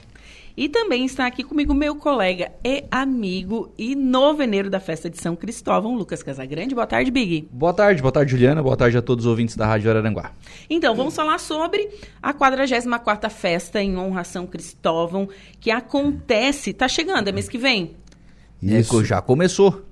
[0.58, 5.36] E também está aqui comigo meu colega e amigo e noveneiro da festa de São
[5.36, 6.74] Cristóvão, Lucas Casagrande.
[6.74, 7.48] Boa tarde, Big.
[7.52, 8.64] Boa tarde, boa tarde, Juliana.
[8.64, 10.32] Boa tarde a todos os ouvintes da Rádio Araranguá.
[10.68, 11.88] Então, vamos falar sobre
[12.20, 15.30] a 44ª festa em honra a São Cristóvão,
[15.60, 17.96] que acontece, tá chegando, é mês que vem?
[18.60, 19.00] Isso.
[19.00, 19.87] É, já começou.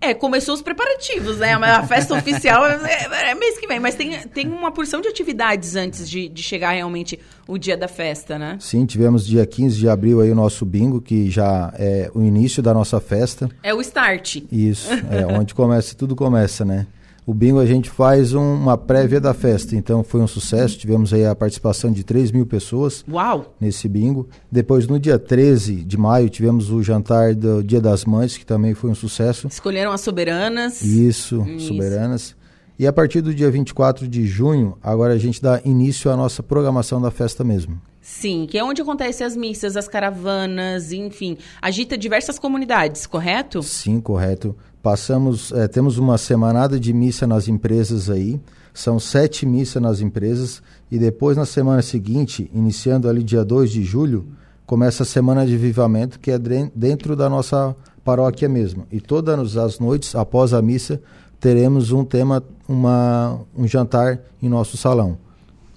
[0.00, 1.52] É, começou os preparativos, né?
[1.52, 5.76] A festa oficial é, é, mês que vem, mas tem, tem uma porção de atividades
[5.76, 8.56] antes de, de chegar realmente o dia da festa, né?
[8.60, 12.62] Sim, tivemos dia 15 de abril aí o nosso bingo, que já é o início
[12.62, 13.50] da nossa festa.
[13.62, 14.36] É o start.
[14.50, 16.86] Isso, é onde começa, tudo começa, né?
[17.26, 20.78] O bingo a gente faz um, uma prévia da festa, então foi um sucesso.
[20.78, 23.54] Tivemos aí a participação de 3 mil pessoas Uau.
[23.60, 24.28] nesse bingo.
[24.50, 28.74] Depois, no dia 13 de maio, tivemos o jantar do Dia das Mães, que também
[28.74, 29.46] foi um sucesso.
[29.48, 30.82] Escolheram as soberanas.
[30.82, 31.68] Isso, Isso.
[31.68, 32.34] soberanas.
[32.78, 36.42] E a partir do dia 24 de junho, agora a gente dá início à nossa
[36.42, 37.78] programação da festa mesmo.
[38.00, 43.62] Sim, que é onde acontecem as missas, as caravanas, enfim, agita diversas comunidades, correto?
[43.62, 44.56] Sim, correto.
[44.82, 48.40] Passamos, é, temos uma semanada de missa nas empresas aí,
[48.72, 53.82] são sete missas nas empresas, e depois na semana seguinte, iniciando ali dia 2 de
[53.82, 54.26] julho,
[54.64, 56.38] começa a semana de vivamento, que é
[56.74, 58.86] dentro da nossa paróquia mesmo.
[58.90, 61.00] E todas as noites, após a missa,
[61.38, 65.18] teremos um tema, uma, um jantar em nosso salão.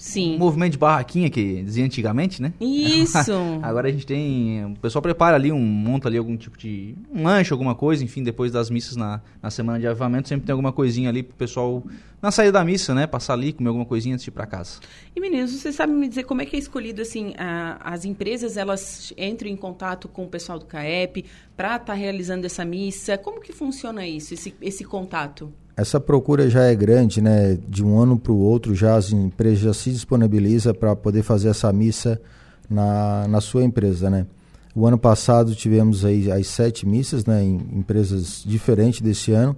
[0.03, 0.35] Sim.
[0.35, 2.51] Um movimento de barraquinha que dizia antigamente, né?
[2.59, 3.31] Isso.
[3.63, 4.65] Agora a gente tem.
[4.65, 6.93] O pessoal prepara ali, um, monta ali algum tipo de.
[7.09, 10.51] um lanche, alguma coisa, enfim, depois das missas na, na semana de avivamento, sempre tem
[10.51, 11.81] alguma coisinha ali pro pessoal,
[12.21, 13.07] na saída da missa, né?
[13.07, 14.81] Passar ali, comer alguma coisinha antes de ir pra casa.
[15.15, 18.57] E meninos, você sabe me dizer como é que é escolhido assim, a, as empresas
[18.57, 21.23] elas entram em contato com o pessoal do CAEP
[21.55, 23.17] para estar tá realizando essa missa?
[23.17, 25.53] Como que funciona isso, esse, esse contato?
[25.75, 27.57] Essa procura já é grande, né?
[27.67, 31.49] De um ano para o outro já as empresas já se disponibilizam para poder fazer
[31.49, 32.21] essa missa
[32.69, 34.27] na, na sua empresa, né?
[34.75, 37.43] O ano passado tivemos aí as sete missas, né?
[37.43, 39.55] Em empresas diferentes desse ano.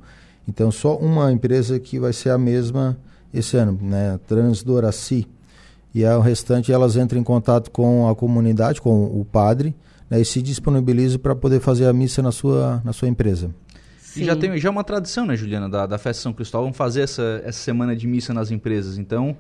[0.48, 2.98] Então só uma empresa que vai ser a mesma
[3.34, 4.18] esse ano, né?
[4.28, 5.28] Transdoraci.
[5.94, 9.76] E o restante elas entram em contato com a comunidade, com o padre,
[10.10, 10.22] né?
[10.22, 13.50] E se disponibilizam para poder fazer a missa na sua, na sua empresa.
[14.16, 14.24] Sim.
[14.24, 17.02] E já tem já é uma tradição, né, Juliana, da, da festa São Cristóvão fazer
[17.02, 18.98] essa, essa semana de missa nas empresas.
[18.98, 19.38] Então,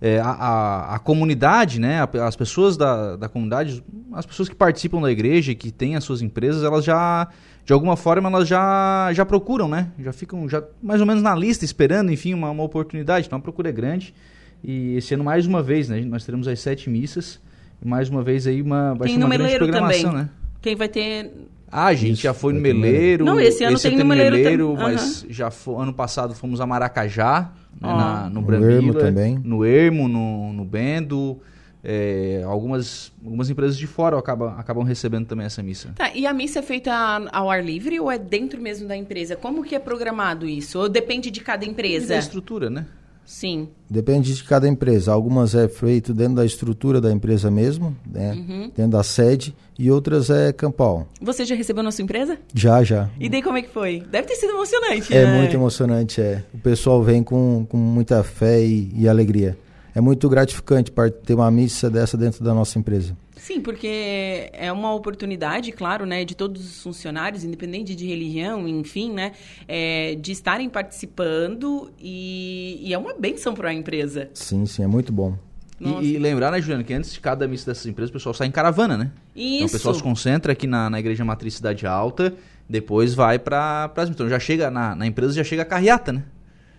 [0.00, 5.02] é, a, a, a, comunidade, né, as pessoas da, da comunidade, as pessoas que participam
[5.02, 7.28] da igreja e que têm as suas empresas, elas já,
[7.66, 9.90] de alguma forma, elas já, já procuram, né?
[9.98, 13.26] Já ficam já mais ou menos na lista, esperando, enfim, uma, uma oportunidade.
[13.26, 14.14] Então, a procura é grande.
[14.62, 17.38] E esse ano, mais uma vez, né, nós teremos as sete missas.
[17.84, 20.22] Mais uma vez aí, uma, vai tem ser uma grande programação, também.
[20.22, 20.30] né?
[20.62, 21.30] Quem vai ter
[21.76, 23.24] ah, a gente Isso, já foi no Meleiro.
[23.24, 26.66] Não, esse ano esse tem no Meleiro, Meleiro mas já foi, ano passado fomos a
[26.66, 27.50] Maracajá,
[27.80, 29.40] né, na, no, no Brambila, também.
[29.42, 31.40] No Ermo, no, no Bendo.
[31.82, 35.92] É, algumas, algumas empresas de fora acabam, acabam recebendo também essa missa.
[35.96, 36.92] Tá, e a missa é feita
[37.32, 39.34] ao ar livre ou é dentro mesmo da empresa?
[39.34, 40.78] Como que é programado isso?
[40.78, 42.06] Ou depende de cada empresa?
[42.06, 42.86] Depende da estrutura, né?
[43.24, 43.68] Sim.
[43.88, 45.12] Depende de cada empresa.
[45.12, 48.32] Algumas é feito dentro da estrutura da empresa mesmo, né?
[48.32, 48.70] Uhum.
[48.76, 51.06] dentro da sede, e outras é campal.
[51.20, 52.38] Você já recebeu na sua empresa?
[52.54, 53.08] Já, já.
[53.18, 54.02] E daí como é que foi?
[54.10, 55.38] Deve ter sido emocionante, É né?
[55.38, 56.44] muito emocionante, é.
[56.52, 59.56] O pessoal vem com, com muita fé e, e alegria.
[59.94, 60.92] É muito gratificante
[61.24, 63.16] ter uma missa dessa dentro da nossa empresa.
[63.44, 69.12] Sim, porque é uma oportunidade, claro, né, de todos os funcionários, independente de religião, enfim,
[69.12, 69.32] né,
[69.68, 74.30] é, de estarem participando e, e é uma benção para a empresa.
[74.32, 75.36] Sim, sim, é muito bom.
[75.78, 78.46] E, e, lembrar, né, Juliano, que antes de cada missa dessas empresas, o pessoal sai
[78.46, 79.10] em caravana, né?
[79.36, 79.56] Isso.
[79.56, 82.32] Então o pessoal se concentra aqui na, na Igreja Matriz Cidade Alta,
[82.66, 86.22] depois vai para as Então já chega, na, na empresa já chega a carreata, né?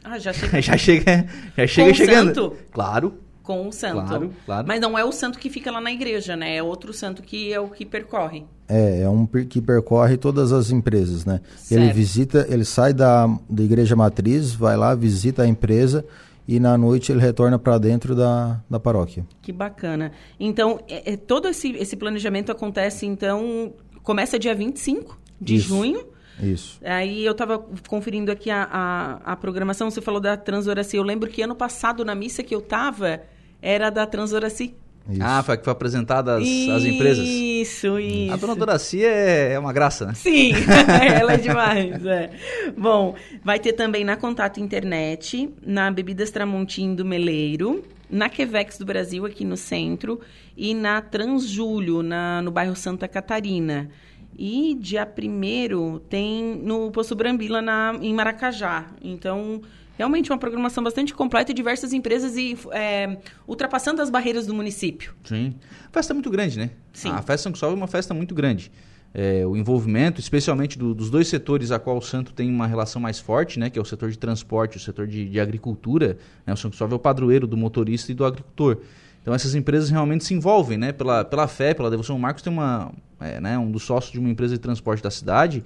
[0.04, 0.50] Ah, já chega.
[0.60, 2.34] já chega, já chega chegando.
[2.34, 2.58] Santo?
[2.72, 4.08] Claro com o santo.
[4.08, 4.68] Claro, claro.
[4.68, 6.58] Mas não é o santo que fica lá na igreja, né?
[6.58, 8.44] É outro santo que é o que percorre.
[8.68, 11.40] É, é um que percorre todas as empresas, né?
[11.56, 11.82] Certo.
[11.82, 16.04] Ele visita, ele sai da, da igreja matriz, vai lá, visita a empresa
[16.48, 19.26] e na noite ele retorna para dentro da, da paróquia.
[19.42, 20.12] Que bacana.
[20.40, 25.68] Então, é, é, todo esse, esse planejamento acontece, então, começa dia 25 de Isso.
[25.68, 26.06] junho.
[26.42, 26.80] Isso.
[26.84, 31.00] Aí eu estava conferindo aqui a, a, a, programação, você falou da Transoracia.
[31.00, 33.22] Eu lembro que ano passado, na missa que eu estava,
[33.66, 34.76] era da Transoraci.
[35.10, 35.22] Isso.
[35.22, 37.28] Ah, foi que foi apresentada às, às empresas.
[37.28, 38.34] Isso, isso.
[38.34, 40.14] A dona Doracia é, é uma graça, né?
[40.14, 40.54] Sim,
[41.20, 42.06] ela é demais.
[42.06, 42.32] É.
[42.78, 48.86] Bom, vai ter também na Contato Internet, na Bebidas Tramontim do Meleiro, na Quevex do
[48.86, 50.20] Brasil, aqui no centro,
[50.58, 53.90] e na Transjúlio, na, no bairro Santa Catarina.
[54.38, 58.88] E dia 1 tem no Poço Brambila, na, em Maracajá.
[59.02, 59.62] Então,
[59.98, 63.18] realmente uma programação bastante completa e diversas empresas e é,
[63.48, 65.14] ultrapassando as barreiras do município.
[65.24, 65.56] Sim.
[65.88, 66.72] A festa é muito grande, né?
[66.94, 67.10] Sim.
[67.10, 68.72] A festa São Cristóvão é uma festa muito grande.
[69.14, 73.02] É, o envolvimento, especialmente do, dos dois setores a qual o Santo tem uma relação
[73.02, 76.18] mais forte, né, que é o setor de transporte, o setor de, de agricultura.
[76.46, 78.80] Né, o São Cristóvão é o padroeiro do motorista e do agricultor.
[79.22, 80.92] Então essas empresas realmente se envolvem, né?
[80.92, 82.16] Pela, pela fé, pela devoção.
[82.16, 85.10] O Marcos tem uma, é, né, um dos sócios de uma empresa de transporte da
[85.10, 85.64] cidade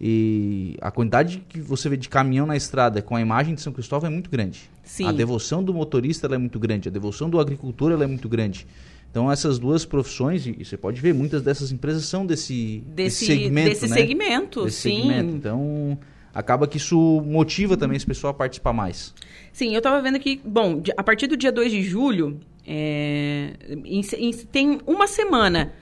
[0.00, 3.72] e a quantidade que você vê de caminhão na estrada com a imagem de São
[3.72, 4.70] Cristóvão é muito grande.
[4.84, 5.06] Sim.
[5.06, 8.66] A devoção do motorista é muito grande, a devoção do agricultor é muito grande.
[9.10, 13.26] Então essas duas profissões, e você pode ver, muitas dessas empresas são desse, desse, desse
[13.26, 13.68] segmento.
[13.70, 13.96] Desse né?
[13.96, 14.96] segmento, desse sim.
[14.96, 15.34] Segmento.
[15.34, 15.98] Então
[16.32, 19.12] acaba que isso motiva também esse pessoal a participar mais.
[19.52, 24.00] Sim, eu estava vendo que, bom, a partir do dia 2 de julho, é, em,
[24.16, 25.72] em, tem uma semana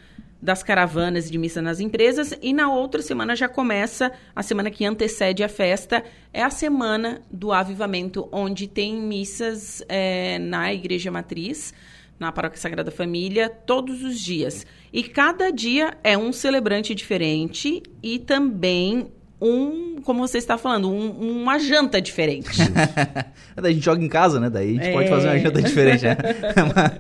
[0.41, 4.84] das caravanas de missa nas empresas e na outra semana já começa a semana que
[4.84, 11.72] antecede a festa é a semana do avivamento onde tem missas é, na igreja matriz
[12.18, 14.66] na paróquia Sagrada Família todos os dias.
[14.93, 21.43] E cada dia é um celebrante diferente e também um, como você está falando, um,
[21.43, 22.59] uma janta diferente.
[23.55, 24.49] Daí a gente joga em casa, né?
[24.49, 24.93] Daí a gente é.
[24.93, 26.16] pode fazer uma janta diferente, né?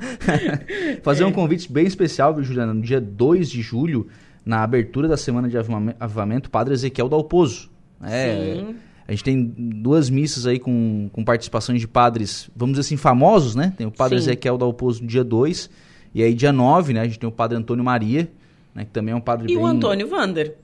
[1.02, 2.74] fazer um convite bem especial, viu, Juliana?
[2.74, 4.08] No dia 2 de julho,
[4.44, 5.56] na abertura da semana de
[5.98, 7.70] avivamento, Padre Ezequiel Dalpozo.
[8.02, 8.62] É,
[9.08, 13.54] A gente tem duas missas aí com, com participações de padres, vamos dizer assim, famosos,
[13.54, 13.72] né?
[13.76, 14.30] Tem o padre Sim.
[14.30, 15.70] Ezequiel da Oposto no dia 2,
[16.14, 17.00] e aí dia 9, né?
[17.00, 18.30] A gente tem o padre Antônio Maria,
[18.74, 18.84] né?
[18.84, 19.58] Que também é um padre E bem...
[19.58, 20.54] o Antônio Vander,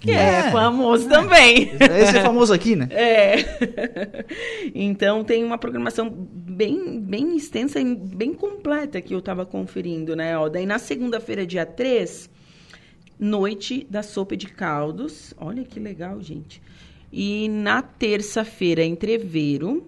[0.00, 1.72] que é, famoso também.
[1.78, 2.88] Esse é famoso aqui, né?
[2.90, 3.36] É.
[4.74, 10.36] então tem uma programação bem, bem extensa e bem completa que eu estava conferindo, né?
[10.38, 12.30] Ó, daí na segunda-feira, dia 3,
[13.18, 15.34] noite da sopa de caldos.
[15.36, 16.62] Olha que legal, gente.
[17.12, 19.86] E na terça-feira, entreveiro.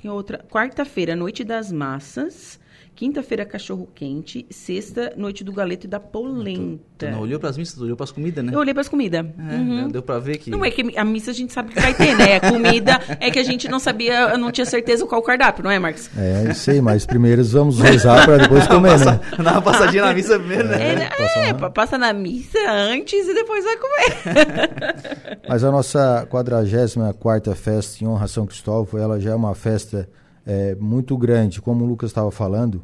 [0.00, 0.38] Que outra?
[0.50, 2.58] Quarta-feira, noite das massas.
[2.94, 4.46] Quinta-feira, cachorro quente.
[4.50, 7.10] Sexta, noite do galeto e da Tu polenta.
[7.10, 8.52] não olhou pras missas, tu olhou pras comidas, né?
[8.54, 9.24] Eu olhei para as comidas.
[9.24, 9.88] É, Uhum.
[9.88, 10.50] Deu pra ver que...
[10.50, 12.36] Não é que a missa a gente sabe que vai ter, né?
[12.36, 15.64] A comida é que a gente não sabia, eu não tinha certeza qual o cardápio,
[15.64, 16.10] não é, Marcos?
[16.16, 19.18] É, eu sei, mas primeiro vamos rezar para depois comer, né?
[19.42, 20.92] Dá uma passadinha na missa primeiro, né?
[20.92, 21.10] É, né?
[21.48, 25.40] é, pa- passa na missa antes e depois vai comer.
[25.48, 30.08] Mas a nossa 44ª festa em honra a São Cristóvão, ela já é uma festa
[30.46, 32.82] é, muito grande, como o Lucas estava falando,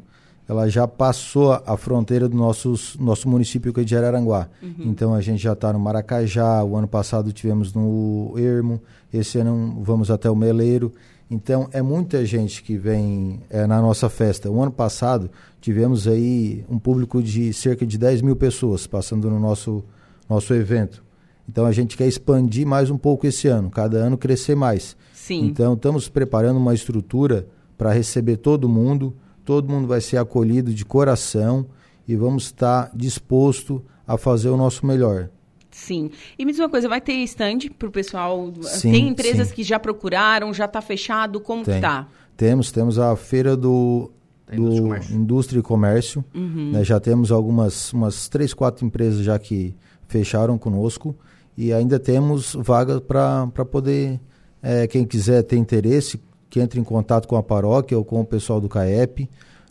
[0.49, 4.49] ela já passou a fronteira do nossos, nosso município que é de Araranguá.
[4.79, 8.81] Então a gente já está no Maracajá, o ano passado tivemos no Ermo,
[9.13, 10.91] esse ano vamos até o Meleiro.
[11.29, 14.49] Então é muita gente que vem é, na nossa festa.
[14.49, 15.29] O ano passado
[15.61, 19.83] tivemos aí um público de cerca de 10 mil pessoas passando no nosso,
[20.27, 21.03] nosso evento.
[21.47, 24.97] Então a gente quer expandir mais um pouco esse ano, cada ano crescer mais.
[25.29, 25.45] Sim.
[25.45, 29.15] Então estamos preparando uma estrutura para receber todo mundo,
[29.45, 31.67] todo mundo vai ser acolhido de coração
[32.07, 35.29] e vamos estar disposto a fazer o nosso melhor.
[35.69, 36.09] Sim.
[36.37, 38.51] E me diz uma coisa, vai ter stand pro pessoal?
[38.63, 39.53] Sim, Tem empresas sim.
[39.53, 41.79] que já procuraram, já tá fechado, como que Tem.
[41.81, 42.07] tá?
[42.35, 44.09] Temos, temos a feira do,
[44.47, 45.15] Da indústria e do comércio.
[45.15, 46.25] indústria e comércio.
[46.33, 46.71] Uhum.
[46.71, 46.83] né?
[46.83, 49.75] Já temos algumas umas três, quatro empresas já que
[50.07, 51.15] fecharam conosco
[51.55, 54.19] e ainda temos vagas para poder
[54.61, 58.25] eh, quem quiser ter interesse que entre em contato com a paróquia ou com o
[58.25, 59.29] pessoal do CAEP,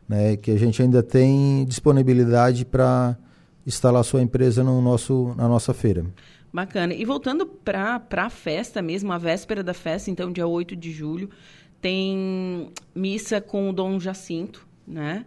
[0.08, 0.36] né?
[0.36, 3.16] Que a gente ainda tem disponibilidade para
[3.66, 6.04] instalar sua empresa no nosso na nossa feira.
[6.52, 6.94] Bacana.
[6.94, 11.28] E voltando para a festa mesmo, a véspera da festa, então dia 8 de julho,
[11.80, 15.24] tem missa com o Dom Jacinto, né?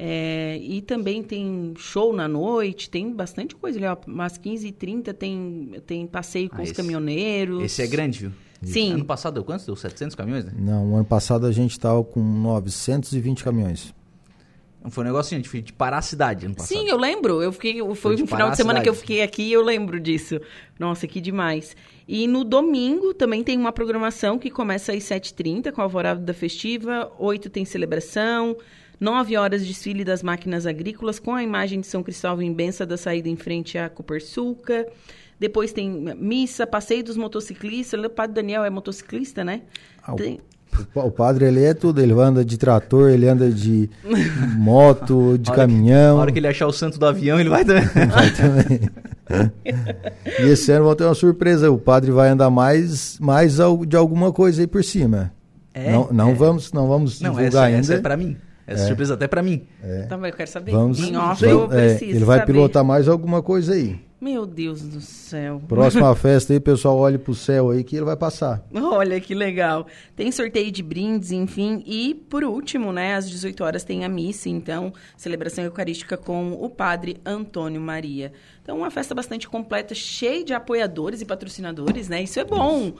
[0.00, 3.96] É, e também tem show na noite, tem bastante coisa ali, ó.
[4.06, 7.64] Umas 15h30 tem, tem passeio com Ah, os esse- caminhoneiros.
[7.64, 8.32] Esse é grande, viu?
[8.62, 8.94] Sim.
[8.94, 9.64] Ano passado deu quantos?
[9.64, 10.52] Deu 700 caminhões, né?
[10.56, 13.94] Não, ano passado a gente estava com 920 caminhões.
[14.90, 16.78] Foi um negócio assim, de parar a cidade ano passado.
[16.78, 17.42] Sim, eu lembro.
[17.42, 19.98] Eu fiquei, foi Foi um final de semana que eu fiquei aqui e eu lembro
[19.98, 20.40] disso.
[20.78, 21.76] Nossa, que demais.
[22.06, 26.32] E no domingo também tem uma programação que começa às 7h30 com a alvorada da
[26.32, 28.56] festiva, 8 tem celebração,
[29.00, 32.96] 9 horas desfile das máquinas agrícolas com a imagem de São Cristóvão em benção da
[32.96, 34.86] saída em frente à Copersuca.
[35.40, 38.02] Depois tem missa, passeio dos motociclistas.
[38.02, 39.62] O padre Daniel é motociclista, né?
[40.02, 40.40] Ah, o- Tem-
[40.80, 42.00] O pa- O padre, ele é tudo.
[42.00, 43.88] Ele anda de trator, ele anda de
[44.58, 46.16] moto, de que- caminhão.
[46.16, 47.84] Na hora que ele achar o santo do avião, ele vai também.
[48.08, 48.80] Vai também.
[50.40, 51.70] e esse ano vão ter uma surpresa.
[51.70, 55.32] O padre vai andar mais, mais de alguma coisa aí por cima.
[55.74, 55.92] É?
[55.92, 56.34] não não É.
[56.34, 57.78] vamos, não vamos Não, divulgar essa, ainda.
[57.80, 58.36] essa é pra mim.
[58.66, 58.86] Essa É.
[58.88, 59.62] surpresa até pra mim.
[60.04, 60.72] Então, eu quero saber.
[60.72, 62.52] Vamos, em off vamos- eu é, preciso ele vai saber.
[62.52, 63.98] pilotar mais alguma coisa aí.
[64.20, 65.62] Meu Deus do céu.
[65.68, 68.64] Próxima festa aí, pessoal, olhe pro céu aí que ele vai passar.
[68.74, 69.86] Olha que legal.
[70.16, 71.84] Tem sorteio de brindes, enfim.
[71.86, 76.68] E, por último, né, às 18 horas tem a missa, então, celebração eucarística com o
[76.68, 78.32] padre Antônio Maria.
[78.60, 82.22] Então, uma festa bastante completa, cheia de apoiadores e patrocinadores, né?
[82.22, 82.94] Isso é bom.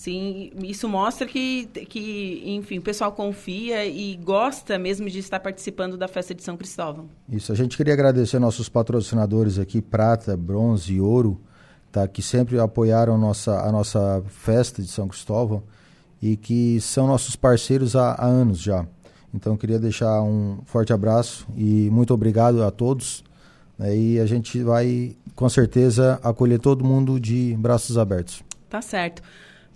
[0.00, 5.98] Sim, isso mostra que, que, enfim, o pessoal confia e gosta mesmo de estar participando
[5.98, 7.10] da festa de São Cristóvão.
[7.28, 11.38] Isso, a gente queria agradecer nossos patrocinadores aqui, Prata, Bronze e Ouro,
[11.92, 15.62] tá, que sempre apoiaram nossa, a nossa festa de São Cristóvão
[16.22, 18.86] e que são nossos parceiros há, há anos já.
[19.34, 23.22] Então, queria deixar um forte abraço e muito obrigado a todos.
[23.76, 28.42] né, e a gente vai, com certeza, acolher todo mundo de braços abertos.
[28.70, 29.20] Tá certo.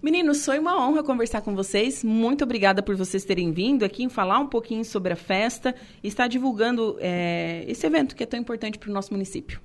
[0.05, 2.05] Meninos, foi uma honra conversar com vocês.
[2.05, 6.29] Muito obrigada por vocês terem vindo aqui falar um pouquinho sobre a festa e estar
[6.29, 9.63] divulgando é, esse evento que é tão importante para o nosso município.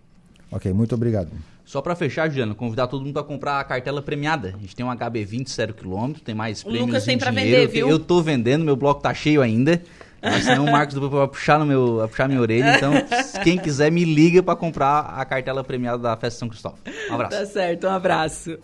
[0.50, 1.30] Ok, muito obrigado.
[1.66, 4.56] Só pra fechar, Juliana, convidar todo mundo a comprar a cartela premiada.
[4.58, 7.36] A gente tem um HB20 0 km, tem mais O prêmios Lucas em tem dinheiro.
[7.36, 7.90] vender, viu?
[7.90, 9.82] Eu tô vendendo, meu bloco tá cheio ainda.
[10.22, 12.78] Mas senão o Marcos do vai puxar, no meu, vai puxar minha orelha.
[12.78, 12.94] Então,
[13.44, 16.80] quem quiser, me liga pra comprar a cartela premiada da Festa São Cristóvão.
[17.10, 17.38] Um abraço.
[17.38, 18.58] Tá certo, um abraço.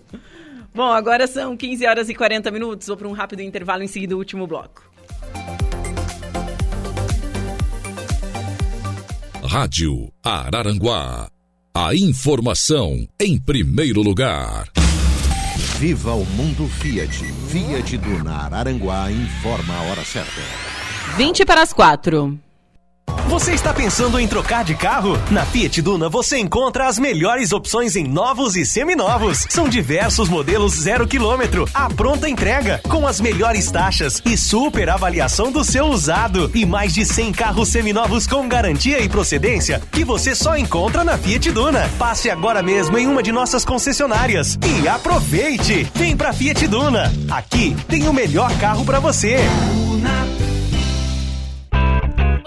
[0.75, 2.87] Bom, agora são 15 horas e 40 minutos.
[2.87, 4.83] Vou para um rápido intervalo em seguida o último bloco.
[9.41, 11.29] Rádio Araranguá.
[11.73, 14.67] A informação em primeiro lugar.
[15.79, 17.23] Viva o mundo Fiat.
[17.49, 20.41] Fiat Duna Araranguá informa a hora certa.
[21.15, 22.37] 20 para as 4.
[23.27, 25.17] Você está pensando em trocar de carro?
[25.31, 29.45] Na Fiat Duna você encontra as melhores opções em novos e seminovos.
[29.49, 35.51] São diversos modelos zero quilômetro, a pronta entrega, com as melhores taxas e super avaliação
[35.51, 36.51] do seu usado.
[36.53, 41.17] E mais de 100 carros seminovos com garantia e procedência que você só encontra na
[41.17, 41.89] Fiat Duna.
[41.97, 45.89] Passe agora mesmo em uma de nossas concessionárias e aproveite!
[45.95, 47.11] Vem pra Fiat Duna.
[47.29, 49.39] Aqui tem o melhor carro para você.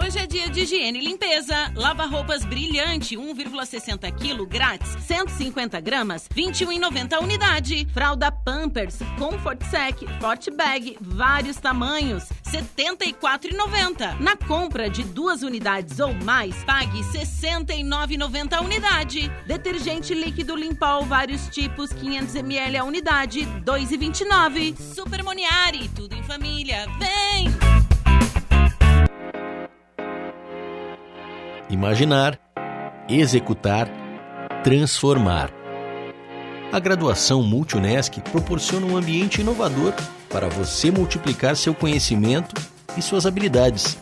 [0.08, 1.70] Hoje é dia de higiene e limpeza.
[1.74, 7.86] Lava roupas brilhante, 1,60 kg grátis, 150 gramas, 21,90 a unidade.
[7.92, 14.18] Fralda Pampers, Comfort Sec, Forte Bag, vários tamanhos, 74,90.
[14.18, 19.30] Na compra de duas unidades ou mais, pague 69,90 a unidade.
[19.46, 24.74] Detergente líquido Limpol, vários tipos, 500 ml a unidade, 2,29.
[24.94, 26.86] Super Moniari, tudo em família.
[26.98, 27.77] Vem!
[31.78, 32.36] Imaginar,
[33.08, 33.88] executar,
[34.64, 35.48] transformar.
[36.72, 39.94] A graduação Multunesc proporciona um ambiente inovador
[40.28, 42.60] para você multiplicar seu conhecimento
[42.96, 43.96] e suas habilidades.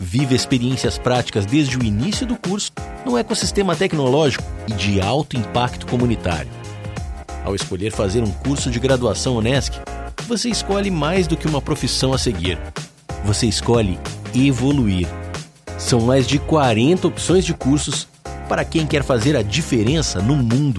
[0.00, 2.72] Vive experiências práticas desde o início do curso
[3.06, 6.50] num ecossistema tecnológico e de alto impacto comunitário.
[7.44, 9.78] Ao escolher fazer um curso de graduação Unesc,
[10.26, 12.58] você escolhe mais do que uma profissão a seguir.
[13.24, 14.00] Você escolhe
[14.34, 15.06] evoluir.
[15.80, 18.06] São mais de 40 opções de cursos
[18.48, 20.78] para quem quer fazer a diferença no mundo.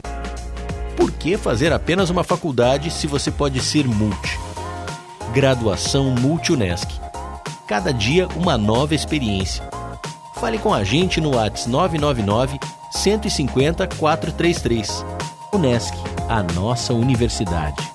[0.95, 4.39] Por que fazer apenas uma faculdade se você pode ser multi?
[5.33, 6.87] Graduação Multi-Unesc.
[7.67, 9.67] Cada dia uma nova experiência.
[10.35, 12.59] Fale com a gente no WhatsApp 999
[12.91, 15.03] 150 433.
[15.51, 15.97] Unesc,
[16.29, 17.91] a nossa universidade.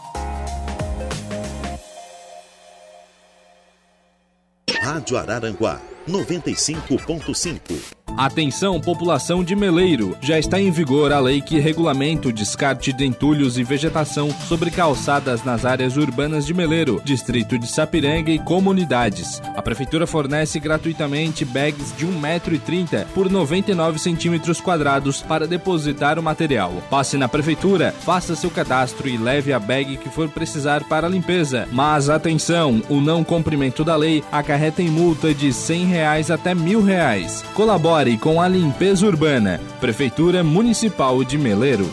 [4.82, 7.96] Rádio Araranguá 95.5.
[8.16, 10.16] Atenção, população de Meleiro!
[10.22, 14.70] Já está em vigor a lei que regulamenta o descarte de entulhos e vegetação sobre
[14.70, 19.42] calçadas nas áreas urbanas de Meleiro, distrito de Sapiranga e comunidades.
[19.54, 26.72] A prefeitura fornece gratuitamente bags de 1,30m por 99 centímetros quadrados para depositar o material.
[26.88, 31.10] Passe na prefeitura, faça seu cadastro e leve a bag que for precisar para a
[31.10, 31.68] limpeza.
[31.70, 36.50] Mas atenção, o não cumprimento da lei acarreta em multa de R$ 100 reais até
[36.52, 37.44] R$ 1.000.
[37.54, 39.60] Colabore com a limpeza urbana.
[39.80, 41.88] Prefeitura Municipal de Meleiro.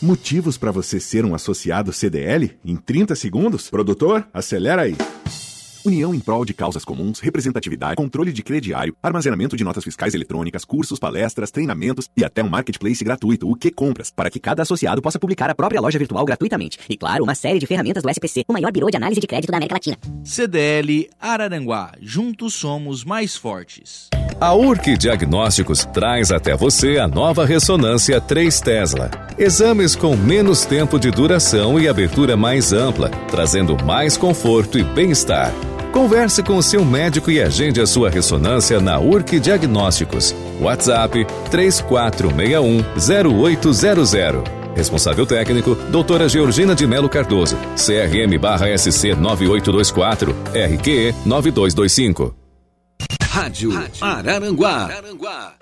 [0.00, 2.58] Motivos para você ser um associado CDL?
[2.64, 3.68] Em 30 segundos?
[3.68, 4.96] Produtor, acelera aí.
[5.84, 10.64] União em prol de causas comuns, representatividade, controle de crediário, armazenamento de notas fiscais eletrônicas,
[10.64, 15.00] cursos, palestras, treinamentos e até um marketplace gratuito, o que compras, para que cada associado
[15.00, 16.78] possa publicar a própria loja virtual gratuitamente.
[16.88, 19.50] E claro, uma série de ferramentas do SPC, o maior birô de análise de crédito
[19.50, 19.96] da América Latina.
[20.22, 24.08] CDL Araranguá, juntos somos mais fortes.
[24.38, 29.10] A URC Diagnósticos traz até você a nova ressonância 3 Tesla.
[29.38, 35.52] Exames com menos tempo de duração e abertura mais ampla, trazendo mais conforto e bem-estar.
[35.92, 40.32] Converse com o seu médico e agende a sua ressonância na URC Diagnósticos.
[40.60, 44.44] WhatsApp 3461-0800.
[44.76, 47.56] Responsável técnico, doutora Georgina de Melo Cardoso.
[47.74, 52.39] CRM-SC 9824, RQE 9225.
[53.40, 53.72] Rádio,
[54.02, 54.90] Araranguá.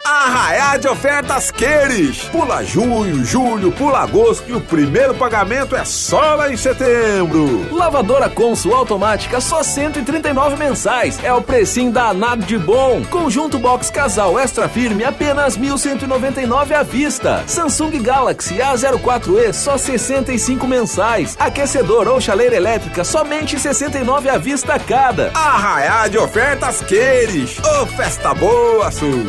[0.05, 2.23] Arraiá de ofertas Queires.
[2.25, 7.73] Pula junho, julho, pula agosto e o primeiro pagamento é só lá em setembro.
[7.73, 11.23] Lavadora Consul automática só 139 mensais.
[11.23, 13.05] É o precinho danado de bom.
[13.05, 17.45] Conjunto Box Casal Extra Firme apenas 1.199 à vista.
[17.47, 21.37] Samsung Galaxy A04e só 65 mensais.
[21.39, 25.31] Aquecedor ou chaleira elétrica somente 69 à vista cada.
[25.33, 27.68] Arraiá de ofertas Queires.
[27.69, 29.24] Ô, festa boa, Sul!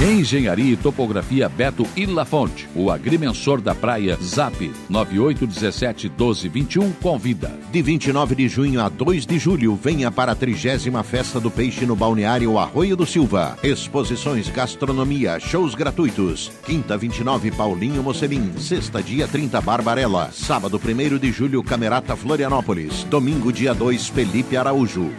[0.00, 2.68] Engenharia e Topografia Beto e Lafonte.
[2.74, 7.52] O agrimensor da praia Zap 98171221 convida.
[7.70, 11.84] De 29 de junho a 2 de julho, venha para a trigésima Festa do Peixe
[11.84, 13.58] no Balneário Arroio do Silva.
[13.62, 16.50] Exposições, gastronomia, shows gratuitos.
[16.64, 18.52] Quinta 29, Paulinho Mocelin.
[18.58, 20.30] Sexta, dia 30, Barbarella.
[20.32, 23.04] Sábado 1 de julho, Camerata Florianópolis.
[23.04, 25.10] Domingo, dia 2, Felipe Araújo.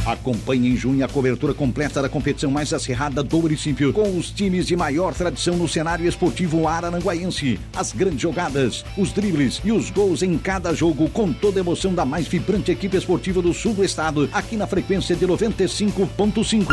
[0.05, 4.67] Acompanhe em junho a cobertura completa da competição mais acirrada do município, com os times
[4.67, 7.61] de maior tradição no cenário esportivo araranguaense.
[7.75, 11.95] As grandes jogadas, os dribles e os gols em cada jogo, com toda a emoção
[11.95, 16.67] da mais vibrante equipe esportiva do sul do estado, aqui na frequência de 95.5.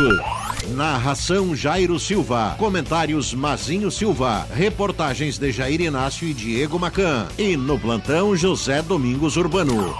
[0.74, 2.54] Narração Jairo Silva.
[2.58, 4.46] Comentários Mazinho Silva.
[4.52, 7.28] Reportagens de Jair Inácio e Diego Macan.
[7.38, 9.94] E no plantão José Domingos Urbano.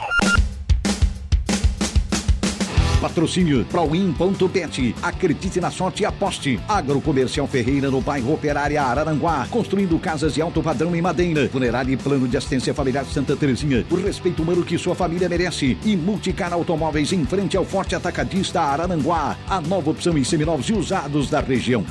[3.01, 4.94] Patrocínio Proin.bet.
[5.02, 6.60] Acredite na sorte e aposte.
[6.68, 9.47] Agrocomercial Ferreira no bairro Operária Araranguá.
[9.51, 11.48] Construindo casas de alto padrão em madeira.
[11.48, 13.85] Funerária e plano de assistência familiar Santa Terezinha.
[13.90, 15.78] O respeito humano que sua família merece.
[15.85, 19.36] E Multicar Automóveis em frente ao Forte Atacadista Araranguá.
[19.48, 21.85] A nova opção em seminovos e usados da região.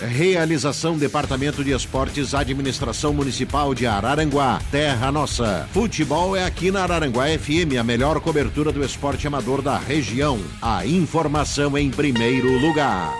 [0.00, 4.60] Realização Departamento de Esportes, Administração Municipal de Araranguá.
[4.70, 5.68] Terra Nossa.
[5.72, 10.40] Futebol é aqui na Araranguá FM, a melhor cobertura do esporte amador da região.
[10.60, 13.14] A informação em primeiro lugar.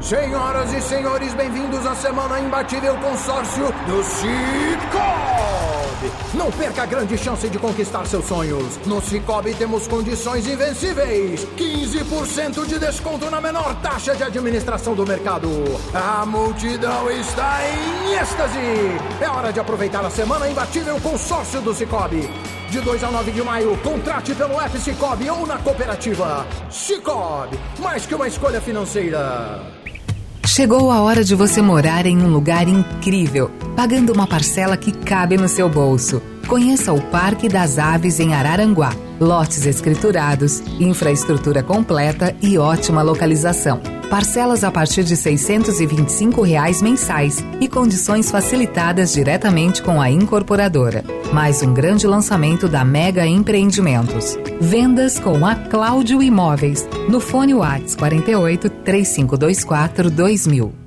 [0.00, 4.02] Senhoras e senhores, bem-vindos à semana imbatível consórcio do
[6.04, 6.10] Cicobi.
[6.34, 8.78] Não perca a grande chance de conquistar seus sonhos.
[8.86, 11.46] No Cicobi temos condições invencíveis.
[11.56, 15.48] 15% de desconto na menor taxa de administração do mercado.
[15.94, 18.58] A multidão está em êxtase.
[19.20, 22.28] É hora de aproveitar a semana imbatível consórcio do Cicobi.
[22.70, 26.46] De 2 a 9 de maio, contrate pelo app Cicobi ou na cooperativa.
[26.70, 29.83] Cicobi, mais que uma escolha financeira.
[30.46, 35.38] Chegou a hora de você morar em um lugar incrível, pagando uma parcela que cabe
[35.38, 36.20] no seu bolso.
[36.46, 38.94] Conheça o Parque das Aves em Araranguá.
[39.18, 43.80] Lotes escriturados, infraestrutura completa e ótima localização.
[44.10, 51.02] Parcelas a partir de 625 reais mensais e condições facilitadas diretamente com a incorporadora.
[51.32, 54.36] Mais um grande lançamento da Mega Empreendimentos.
[54.60, 56.86] Vendas com a Cláudio Imóveis.
[57.08, 60.83] No fone Whats 48 3524 2000.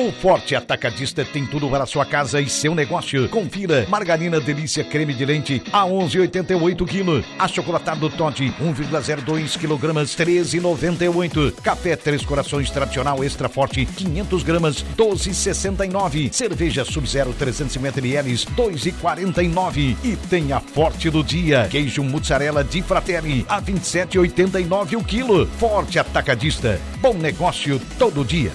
[0.00, 3.28] O Forte Atacadista tem tudo para sua casa e seu negócio.
[3.28, 3.84] Confira.
[3.86, 7.22] Margarina Delícia Creme de Leite a 11,88 kg.
[7.38, 11.52] Achocolatado Todd 1,02 kg 13,98.
[11.60, 16.32] Café Três Corações Tradicional Extra Forte 500 gramas 12,69.
[16.32, 19.96] Cerveja Sub-Zero 350 ml 2,49.
[20.02, 21.68] E tem a Forte do Dia.
[21.68, 25.46] Queijo Mussarela de Fratelli a 27,89 o quilo.
[25.58, 26.80] Forte Atacadista.
[27.02, 28.50] Bom negócio todo dia.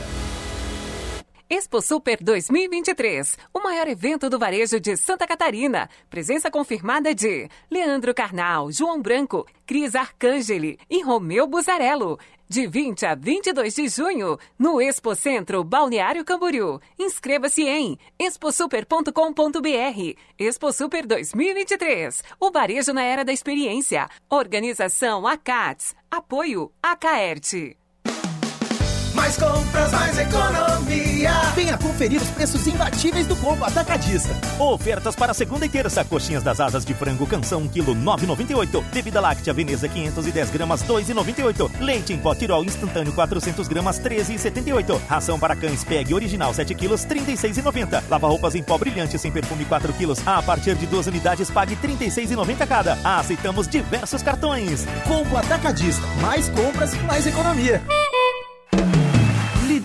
[1.47, 5.87] Expo Super 2023, o maior evento do varejo de Santa Catarina.
[6.09, 12.17] Presença confirmada de Leandro Carnal, João Branco, Cris Arcangeli e Romeu Buzarello.
[12.49, 16.79] De 20 a 22 de junho, no Expo Centro Balneário Camboriú.
[16.97, 20.19] Inscreva-se em exposuper.com.br.
[20.39, 24.09] Expo Super 2023, o varejo na era da experiência.
[24.31, 25.95] Organização ACATS.
[26.09, 27.77] Apoio Acaerte.
[29.15, 31.31] Mais compras, mais economia.
[31.55, 34.35] Venha conferir os preços imbatíveis do Combo Atacadista.
[34.59, 36.03] Ofertas para segunda e terça.
[36.03, 38.83] Coxinhas das asas de frango canção 1 kg 9,98.
[38.93, 41.71] Bebida láctea Veneza 510 gramas 2,98.
[41.79, 44.99] Leite em pó Tirol instantâneo 400 gramas 13,78.
[45.07, 48.03] Ração para cães PEG original 7 kg 36,90.
[48.09, 50.13] Lava roupas em pó brilhante sem perfume 4 kg.
[50.25, 52.97] A partir de duas unidades pague 36,90 cada.
[53.03, 54.85] Aceitamos diversos cartões.
[55.07, 56.05] Combo Atacadista.
[56.21, 57.81] Mais compras, mais economia.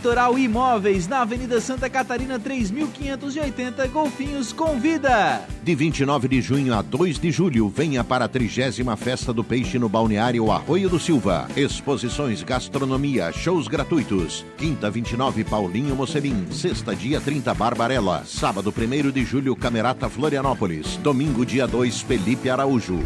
[0.01, 5.47] Litoral Imóveis, na Avenida Santa Catarina 3580, Golfinhos convida.
[5.63, 9.79] De 29 de junho a 2 de julho, venha para a trigésima Festa do Peixe
[9.79, 11.47] no Balneário Arroio do Silva.
[11.55, 14.43] Exposições, gastronomia, shows gratuitos.
[14.57, 16.47] Quinta 29, Paulinho Mocelin.
[16.51, 18.23] Sexta, dia 30, Barbarella.
[18.25, 20.97] Sábado 1 de julho, Camerata Florianópolis.
[20.97, 23.01] Domingo, dia 2, Felipe Araújo.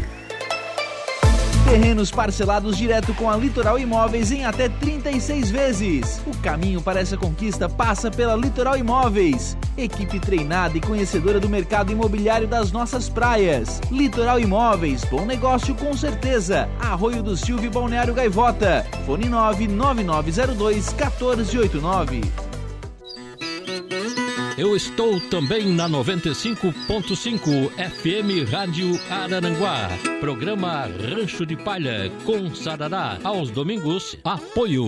[1.65, 6.21] Terrenos parcelados direto com a Litoral Imóveis em até 36 vezes.
[6.27, 9.57] O caminho para essa conquista passa pela Litoral Imóveis.
[9.75, 13.81] Equipe treinada e conhecedora do mercado imobiliário das nossas praias.
[13.89, 16.69] Litoral Imóveis, bom negócio com certeza.
[16.79, 18.85] Arroio do Silvio Balneário Gaivota.
[19.07, 22.54] Fone 99902 1489.
[24.57, 29.89] Eu estou também na 95.5 FM Rádio Araranguá.
[30.21, 33.19] Programa Rancho de Palha com Sarará.
[33.21, 34.87] Aos domingos, apoio.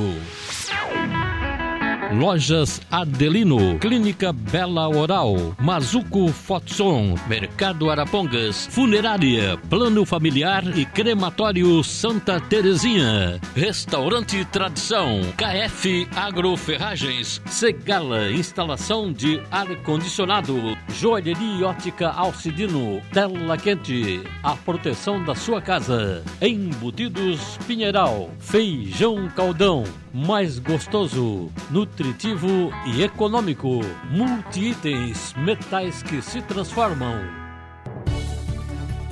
[2.11, 12.39] Lojas Adelino, Clínica Bela Oral, Mazuco Fotson, Mercado Arapongas, Funerária, Plano Familiar e Crematório Santa
[12.39, 24.55] Terezinha, Restaurante Tradição, KF Agroferragens, Segala, instalação de ar-condicionado, Joalheria Ótica Alcidino, Tela Quente, a
[24.55, 33.81] proteção da sua casa, Embutidos Pinheiral, Feijão Caldão, mais gostoso, nutritivo e econômico.
[34.09, 37.15] Multi-itens, metais que se transformam.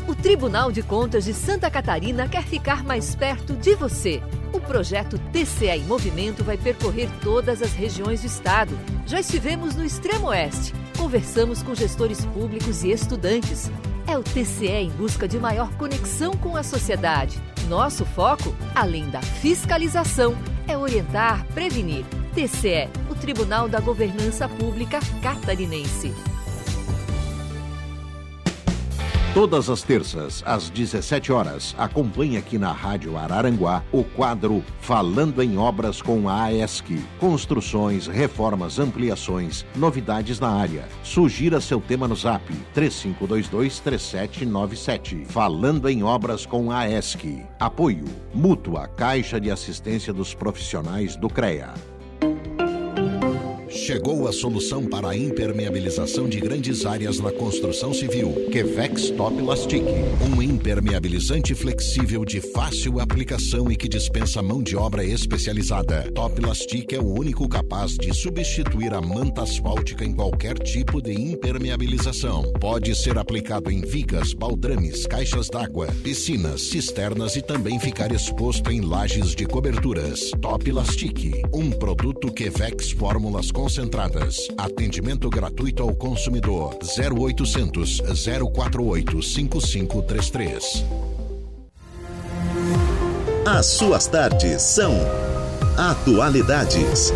[0.07, 4.21] O Tribunal de Contas de Santa Catarina quer ficar mais perto de você.
[4.53, 8.77] O projeto TCE em Movimento vai percorrer todas as regiões do estado.
[9.07, 13.71] Já estivemos no extremo oeste, conversamos com gestores públicos e estudantes.
[14.07, 17.41] É o TCE em busca de maior conexão com a sociedade.
[17.67, 22.05] Nosso foco, além da fiscalização, é orientar, prevenir.
[22.33, 26.34] TCE, o Tribunal da Governança Pública Catarinense.
[29.35, 35.57] Todas as terças, às 17 horas, acompanhe aqui na Rádio Araranguá o quadro Falando em
[35.57, 37.03] Obras com a AESC.
[37.19, 40.87] Construções, reformas, ampliações, novidades na área.
[41.03, 45.25] Sugira seu tema no zap 35223797.
[45.25, 47.45] Falando em Obras com a AESC.
[47.59, 48.05] Apoio.
[48.33, 51.73] Mútua Caixa de Assistência dos Profissionais do CREA.
[53.85, 58.33] Chegou a solução para a impermeabilização de grandes áreas na construção civil.
[58.51, 59.83] Quevex Top Lastic.
[60.27, 66.11] Um impermeabilizante flexível de fácil aplicação e que dispensa mão de obra especializada.
[66.15, 71.13] Top Lastic é o único capaz de substituir a manta asfáltica em qualquer tipo de
[71.13, 72.41] impermeabilização.
[72.59, 78.81] Pode ser aplicado em vigas, baldrames, caixas d'água, piscinas, cisternas e também ficar exposto em
[78.81, 80.31] lajes de coberturas.
[80.41, 81.45] Top Lastic.
[81.53, 83.74] Um produto Quevex Fórmulas concentradas.
[84.57, 86.77] Atendimento gratuito ao consumidor.
[86.81, 88.01] 0800
[88.53, 90.85] 048 5533.
[93.45, 94.93] As suas tardes são
[95.77, 97.11] Atualidades.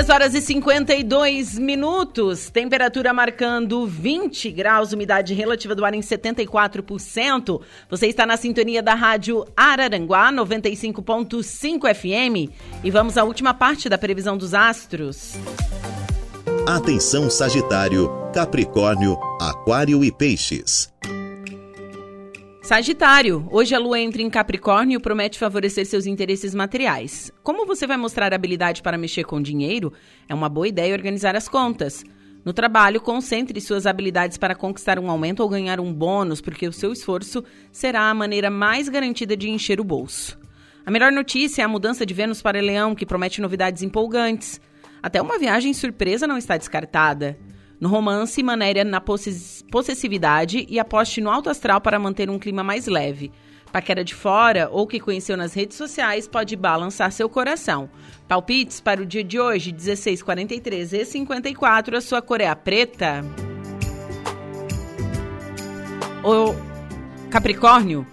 [0.00, 7.60] Três horas e 52 minutos, temperatura marcando 20 graus, umidade relativa do ar em 74%.
[7.90, 12.50] Você está na sintonia da Rádio Araranguá 95.5 FM
[12.82, 15.34] e vamos à última parte da previsão dos astros.
[16.66, 20.90] Atenção Sagitário, Capricórnio, Aquário e Peixes.
[22.70, 27.32] Sagitário, hoje a lua entra em Capricórnio e promete favorecer seus interesses materiais.
[27.42, 29.92] Como você vai mostrar habilidade para mexer com dinheiro,
[30.28, 32.04] é uma boa ideia organizar as contas.
[32.44, 36.72] No trabalho, concentre suas habilidades para conquistar um aumento ou ganhar um bônus, porque o
[36.72, 37.42] seu esforço
[37.72, 40.38] será a maneira mais garantida de encher o bolso.
[40.86, 44.60] A melhor notícia é a mudança de Vênus para Leão, que promete novidades empolgantes.
[45.02, 47.36] Até uma viagem surpresa não está descartada.
[47.80, 52.86] No romance, maneira na possessividade e aposte no alto astral para manter um clima mais
[52.86, 53.32] leve.
[53.72, 57.88] Paquera de fora ou que conheceu nas redes sociais pode balançar seu coração.
[58.28, 62.56] Palpites para o dia de hoje, 16, 43 e 54, a sua cor é a
[62.56, 63.24] preta.
[66.22, 66.54] O
[67.30, 68.06] Capricórnio,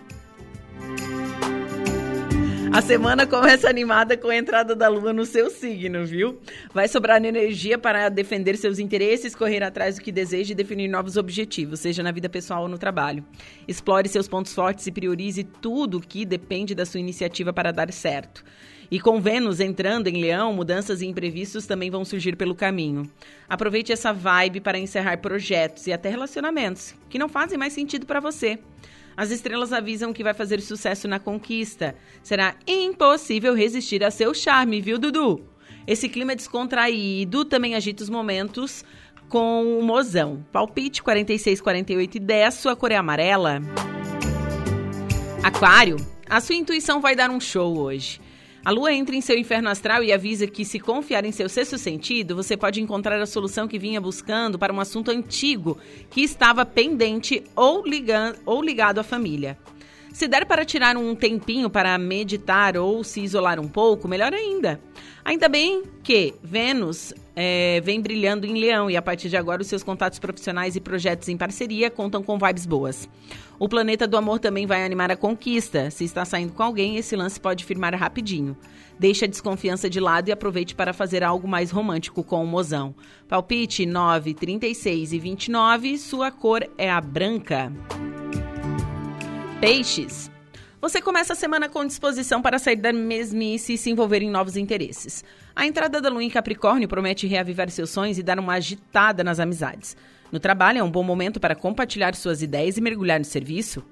[2.71, 6.39] a semana começa animada com a entrada da lua no seu signo, viu?
[6.73, 11.17] Vai sobrar energia para defender seus interesses, correr atrás do que deseja e definir novos
[11.17, 13.23] objetivos, seja na vida pessoal ou no trabalho.
[13.67, 18.43] Explore seus pontos fortes e priorize tudo que depende da sua iniciativa para dar certo.
[18.89, 23.09] E com Vênus entrando em Leão, mudanças e imprevistos também vão surgir pelo caminho.
[23.49, 28.19] Aproveite essa vibe para encerrar projetos e até relacionamentos que não fazem mais sentido para
[28.19, 28.59] você.
[29.17, 31.95] As estrelas avisam que vai fazer sucesso na conquista.
[32.21, 35.43] Será impossível resistir a seu charme, viu, Dudu?
[35.87, 38.85] Esse clima descontraído também agita os momentos
[39.27, 40.45] com o mozão.
[40.51, 43.59] Palpite 46, 48 e 10, sua cor é amarela.
[45.41, 45.97] Aquário,
[46.29, 48.21] a sua intuição vai dar um show hoje.
[48.67, 51.77] A lua entra em seu inferno astral e avisa que, se confiar em seu sexto
[51.77, 55.77] sentido, você pode encontrar a solução que vinha buscando para um assunto antigo
[56.09, 59.57] que estava pendente ou, ligando, ou ligado à família.
[60.17, 64.81] Se der para tirar um tempinho para meditar ou se isolar um pouco, melhor ainda.
[65.23, 69.67] Ainda bem que Vênus é, vem brilhando em Leão e a partir de agora os
[69.67, 73.07] seus contatos profissionais e projetos em parceria contam com vibes boas.
[73.59, 75.91] O planeta do amor também vai animar a conquista.
[75.91, 78.57] Se está saindo com alguém, esse lance pode firmar rapidinho.
[78.97, 82.95] Deixe a desconfiança de lado e aproveite para fazer algo mais romântico com o mozão.
[83.29, 87.71] Palpite 9, 36 e 29, sua cor é a branca.
[89.59, 90.29] Peixes.
[90.79, 94.55] Você começa a semana com disposição para sair da mesmice e se envolver em novos
[94.55, 95.23] interesses.
[95.55, 99.39] A entrada da lua em Capricórnio promete reavivar seus sonhos e dar uma agitada nas
[99.39, 99.97] amizades.
[100.31, 103.83] No trabalho é um bom momento para compartilhar suas ideias e mergulhar no serviço.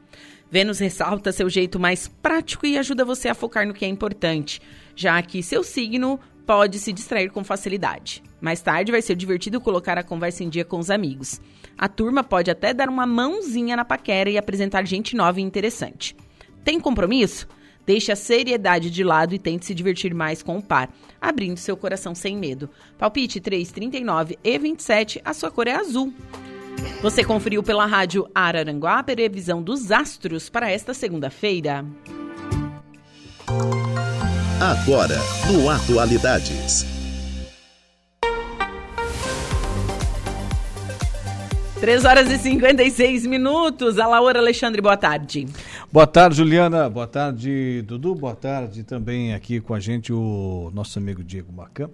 [0.52, 4.62] Vênus ressalta seu jeito mais prático e ajuda você a focar no que é importante,
[4.96, 8.22] já que seu signo pode se distrair com facilidade.
[8.40, 11.42] Mais tarde vai ser divertido colocar a conversa em dia com os amigos.
[11.78, 16.16] A turma pode até dar uma mãozinha na paquera e apresentar gente nova e interessante.
[16.64, 17.48] Tem compromisso?
[17.86, 20.90] Deixe a seriedade de lado e tente se divertir mais com o par,
[21.22, 22.70] abrindo seu coração sem medo.
[22.98, 26.12] Palpite 3, 39 e 27, a sua cor é azul.
[27.02, 31.86] Você conferiu pela rádio Araranguá a previsão dos astros para esta segunda-feira.
[34.60, 35.20] Agora,
[35.52, 36.95] no Atualidades.
[41.86, 44.00] 3 horas e 56 minutos.
[44.00, 45.46] A Laura Alexandre, boa tarde.
[45.94, 46.90] Boa tarde, Juliana.
[46.90, 48.16] Boa tarde, Dudu.
[48.16, 51.92] Boa tarde também aqui com a gente o nosso amigo Diego Macan.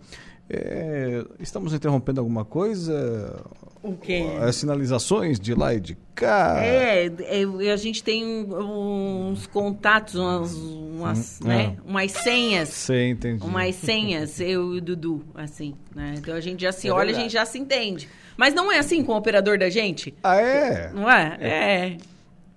[0.50, 3.44] É, estamos interrompendo alguma coisa?
[3.84, 4.24] O quê?
[4.42, 6.56] As sinalizações de lá e de cá.
[6.64, 10.54] É, é a gente tem uns contatos, umas,
[11.02, 11.76] umas, hum, né?
[11.78, 11.90] É.
[11.90, 12.70] umas senhas.
[12.70, 13.44] Sei, entendi.
[13.44, 16.16] Umas senhas, eu e o Dudu, assim, né?
[16.18, 17.20] Então a gente já se é olha, verdade.
[17.20, 18.10] a gente já se entende.
[18.38, 20.14] Mas não é assim com o operador da gente?
[20.24, 20.92] Ah, é?
[20.94, 21.38] Não é?
[21.40, 21.98] É.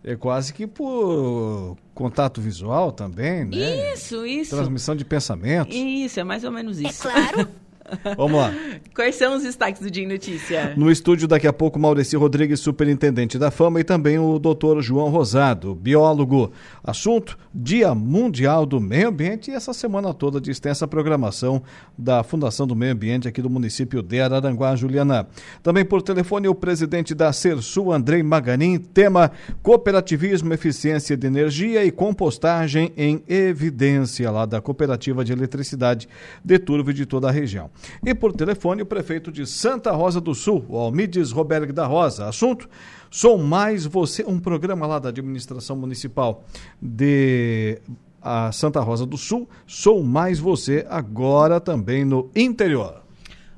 [0.07, 3.93] É quase que por contato visual também, né?
[3.95, 4.55] Isso, isso.
[4.55, 5.75] Transmissão de pensamentos.
[5.75, 7.09] Isso, é mais ou menos isso.
[7.09, 7.49] É claro.
[8.17, 8.53] Vamos lá.
[8.95, 10.75] Quais são os destaques do Dia em Notícia?
[10.77, 15.09] No estúdio, daqui a pouco, Maurici Rodrigues, superintendente da Fama, e também o doutor João
[15.09, 16.53] Rosado, biólogo.
[16.83, 21.63] Assunto: Dia Mundial do Meio Ambiente e essa semana toda de extensa programação
[21.97, 25.27] da Fundação do Meio Ambiente aqui do município de Araranguá, Juliana.
[25.63, 29.31] Também por telefone, o presidente da Cersu, Andrei Maganin, tema
[29.63, 36.09] Cooperativismo, Eficiência de Energia e Compostagem em Evidência, lá da Cooperativa de Eletricidade
[36.45, 37.71] de Turvo e de toda a região.
[38.05, 42.29] E por telefone, o prefeito de Santa Rosa do Sul, o Almides Roberg da Rosa.
[42.29, 42.69] Assunto:
[43.11, 46.45] Sou Mais Você, um programa lá da administração municipal
[46.81, 47.81] de
[48.21, 49.49] a Santa Rosa do Sul.
[49.67, 53.05] Sou Mais Você, agora também no interior.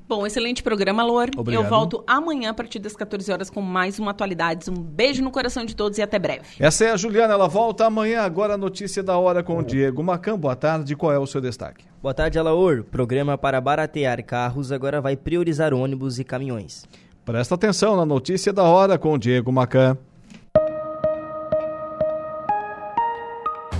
[0.09, 1.29] Bom, excelente programa, Lor.
[1.37, 1.65] Obrigado.
[1.65, 4.69] Eu volto amanhã a partir das 14 horas com mais uma atualidades.
[4.69, 6.47] Um beijo no coração de todos e até breve.
[6.61, 8.23] Essa é a Juliana, ela volta amanhã.
[8.23, 10.39] Agora a notícia da hora com o Diego Macan.
[10.39, 11.85] Boa tarde, qual é o seu destaque?
[12.07, 12.85] Boa tarde, Alaor.
[12.85, 16.85] Programa para baratear carros agora vai priorizar ônibus e caminhões.
[17.25, 19.99] Presta atenção na notícia da hora com o Diego Macan.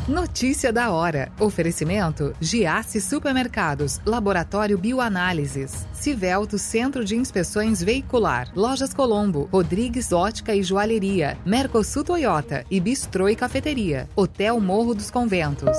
[0.09, 1.31] Notícia da hora.
[1.39, 10.65] Oferecimento: Giasse Supermercados, Laboratório Bioanálises, Civelto Centro de Inspeções Veicular, Lojas Colombo, Rodrigues Ótica e
[10.65, 15.77] Joalheria, Mercosul Toyota e Bistrô e Cafeteria, Hotel Morro dos Conventos.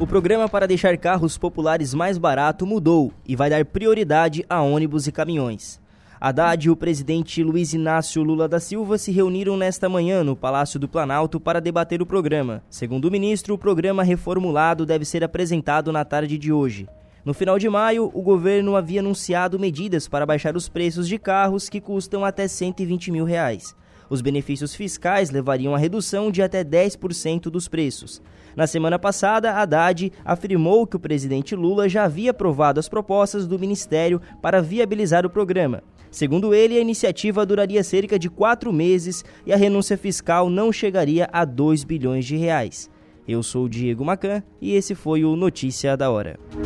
[0.00, 5.06] O programa para deixar carros populares mais barato mudou e vai dar prioridade a ônibus
[5.06, 5.80] e caminhões.
[6.20, 10.80] Haddad e o presidente Luiz Inácio Lula da Silva se reuniram nesta manhã no Palácio
[10.80, 12.60] do Planalto para debater o programa.
[12.68, 16.88] Segundo o ministro, o programa reformulado deve ser apresentado na tarde de hoje.
[17.24, 21.68] No final de maio, o governo havia anunciado medidas para baixar os preços de carros
[21.68, 23.76] que custam até 120 mil reais.
[24.14, 28.22] Os benefícios fiscais levariam a redução de até 10% dos preços.
[28.54, 33.58] Na semana passada, Haddad afirmou que o presidente Lula já havia aprovado as propostas do
[33.58, 35.82] ministério para viabilizar o programa.
[36.12, 41.28] Segundo ele, a iniciativa duraria cerca de quatro meses e a renúncia fiscal não chegaria
[41.32, 42.88] a 2 bilhões de reais.
[43.26, 46.38] Eu sou o Diego Macan e esse foi o Notícia da Hora.